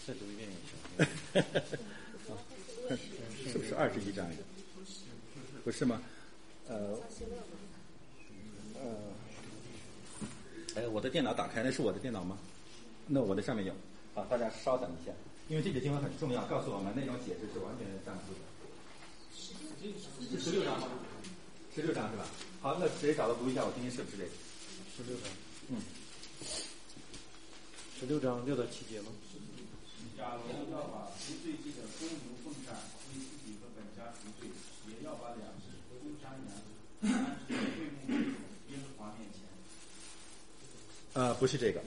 [0.04, 0.56] 再读一遍也
[1.32, 1.44] 行。
[3.52, 4.28] 是不是二十一章？
[5.62, 6.02] 不是吗？
[6.66, 6.98] 呃，
[8.74, 9.12] 呃，
[10.74, 12.36] 哎，我的电脑打开，那是我的电脑吗？
[13.06, 13.72] 那我的上面有。
[14.12, 15.12] 好，大家稍等一下，
[15.46, 18.44] 因为这节经文很重要，告诉我们那种解释是完全站不住的。
[20.36, 20.88] 是十六章吗？
[21.72, 22.26] 十六章是吧？
[22.62, 24.30] 好，那谁找到读一下，我听听是不是这个？
[24.96, 25.26] 十六章，
[25.68, 25.82] 嗯，
[27.98, 29.10] 十六章六到七节吗？
[30.16, 32.72] 假如要把赎罪祭的公牛奉上，
[33.10, 34.48] 为自己和本家赎罪，
[34.86, 36.54] 也要把两只公山羊
[37.02, 38.30] 安置在会幕
[38.70, 39.42] 耶和华面前。
[41.14, 41.82] 呃，不是这个。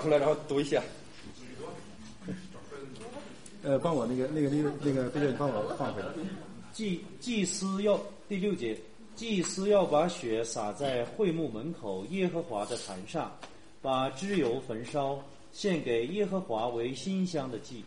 [0.00, 0.82] 出来，然后读一下。
[3.62, 6.08] 呃，帮我那个、那个、那个、那个，这个帮我放回来。
[6.72, 8.78] 祭祭司要第六节，
[9.16, 13.36] 祭司要把血洒在会幕门口耶和华的坛上，
[13.82, 15.20] 把脂油焚烧，
[15.52, 17.84] 献给耶和华为馨香的祭。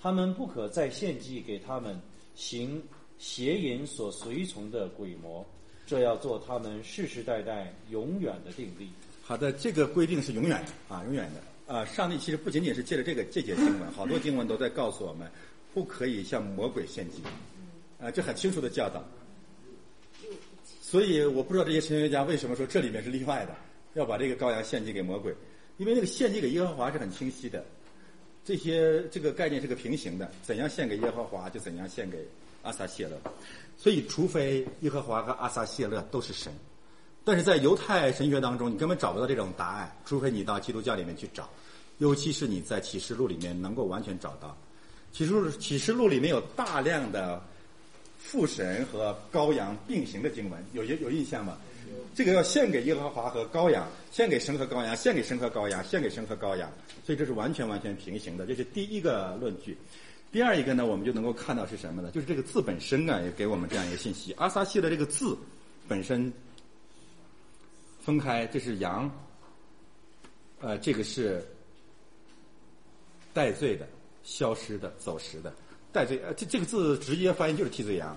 [0.00, 2.00] 他们不可再献祭给他们
[2.36, 2.80] 行
[3.18, 5.44] 邪淫所随从的鬼魔，
[5.86, 8.90] 这要做他们世世代代永远的定力。
[9.22, 11.74] 好的，这个规定是永远的啊，永远的。
[11.74, 15.30] 啊，上帝其实不仅仅是借着这个这节经文，好多经文都在告诉我们，
[15.74, 17.20] 不可以向魔鬼献祭，
[18.00, 19.04] 啊，这很清楚的教导。
[20.80, 23.54] 所以我不知道这些神学家为什么说这里面是例外的，
[23.92, 25.34] 要把这个羔羊献祭给魔鬼，
[25.76, 27.62] 因为那个献祭给耶和华是很清晰的，
[28.42, 32.26] 这些这个概念是个平行的，怎样献给耶和华就怎样献给
[32.68, 33.16] 阿撒谢勒，
[33.78, 36.52] 所以除非耶和华和阿撒谢勒都是神。
[37.24, 41.48] 但是在犹太神学当中，你根本找不到这种答案，除非你到基督教里面去找，
[41.96, 44.54] 尤其是你在启示录里面能够完全找到。
[45.12, 47.42] 启示录启示录里面有大量的
[48.18, 51.56] 父神和羔羊并行的经文，有有有印象吗？
[52.14, 56.70] 这个要献给耶和华和羔羊，献给神和羔羊，献给神和羔羊，献给神和羔羊，
[57.06, 59.76] 所以这是完全完全平行的，这是第一个论据。
[60.30, 62.10] 第二一个呢，我们就能够看到是什么呢？
[62.10, 64.32] 就是这个字本身啊，也给我们这样一个信息。
[64.34, 65.36] 阿萨西的这个字
[65.86, 66.32] 本身。
[68.00, 69.10] 分开，这是羊，
[70.62, 71.46] 呃，这个是
[73.34, 73.86] 带罪的、
[74.24, 75.52] 消失的、走失的。
[75.92, 78.16] 带罪，呃，这这个字直接翻译就是替罪羊，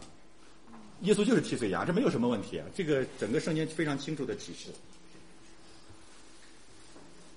[1.02, 2.66] 耶稣就是替罪羊，这没有什么问题啊。
[2.74, 4.70] 这个整个圣经非常清楚的启示。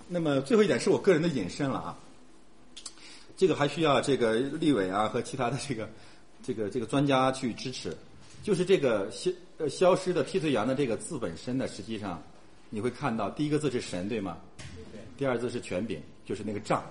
[0.06, 1.98] 那么最后一点是我个人的引申了啊，
[3.36, 5.88] 这个还需要这个立委啊和其他的这个
[6.42, 7.96] 这个这个专家去支持，
[8.42, 12.22] 就是这个消呃消失的替罪羊的这个字本身呢，实际上。
[12.70, 14.36] 你会看到第一个字是神，对吗？
[14.90, 15.00] 对。
[15.16, 16.82] 第二字是权柄，就是那个杖。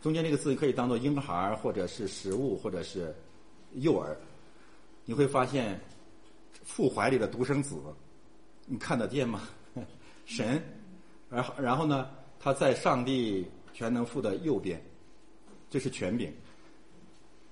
[0.00, 3.14] 中间那个字可以当做婴孩或者是食物，或者是
[3.74, 4.16] 幼儿。
[5.04, 5.78] 你会发现，
[6.64, 7.76] 父怀里的独生子，
[8.64, 9.42] 你看得见吗？
[10.24, 10.62] 神，
[11.28, 12.08] 然后然后呢，
[12.40, 14.82] 他在上帝全能父的右边，
[15.70, 16.32] 这是权柄。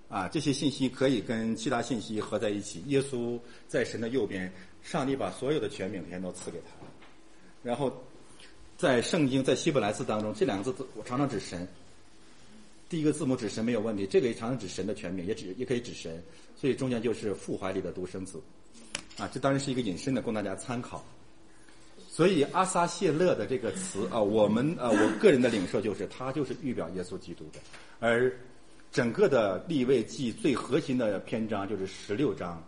[0.09, 2.83] 啊，这些信息可以跟其他信息合在一起。
[2.87, 4.53] 耶稣在神的右边，
[4.83, 6.87] 上帝把所有的权柄全都赐给他。
[7.65, 7.93] 然后，
[8.77, 11.67] 在圣经在希伯来字当中，这两个字我常常指神。
[12.89, 16.23] 第一个字母指神没有问题，这个也常常指神的全名，也指也可以指神，
[16.55, 18.41] 所以中间就是父怀里的独生子。
[19.17, 21.05] 啊，这当然是一个引申的，供大家参考。
[22.09, 27.59] 所以阿撒谢勒的这个词啊，我们啊，我个人的领受就是，他就是预表耶稣基督的。
[28.01, 28.33] 而
[28.93, 32.63] 整个的立位记最核心的篇章就是十六章，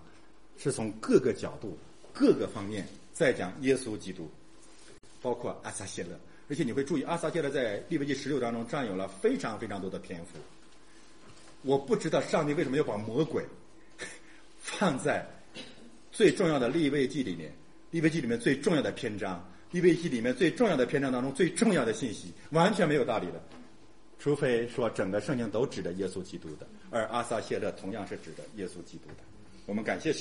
[0.59, 1.79] 是从各个角度、
[2.13, 4.31] 各个方面在讲耶稣基督。
[5.23, 6.11] 包括阿撒谢勒，
[6.49, 10.39] 而且你会注意，阿撒谢勒在利未记十六章中占有了非常非常多的篇幅。
[11.63, 13.43] 我不知道上帝为什么要把魔鬼
[14.61, 15.27] 放在
[16.13, 17.53] 最重要的立位记里面，
[17.91, 23.43] 立位记里面最重要的篇章，立位记里面最重要的篇章当中最重要的信息，完全没有道理的。
[24.19, 29.25] 除非说整个圣经都指着耶稣基督的，而阿撒谢勒同样是指着耶稣基督的。
[29.67, 30.15] 我们感谢神。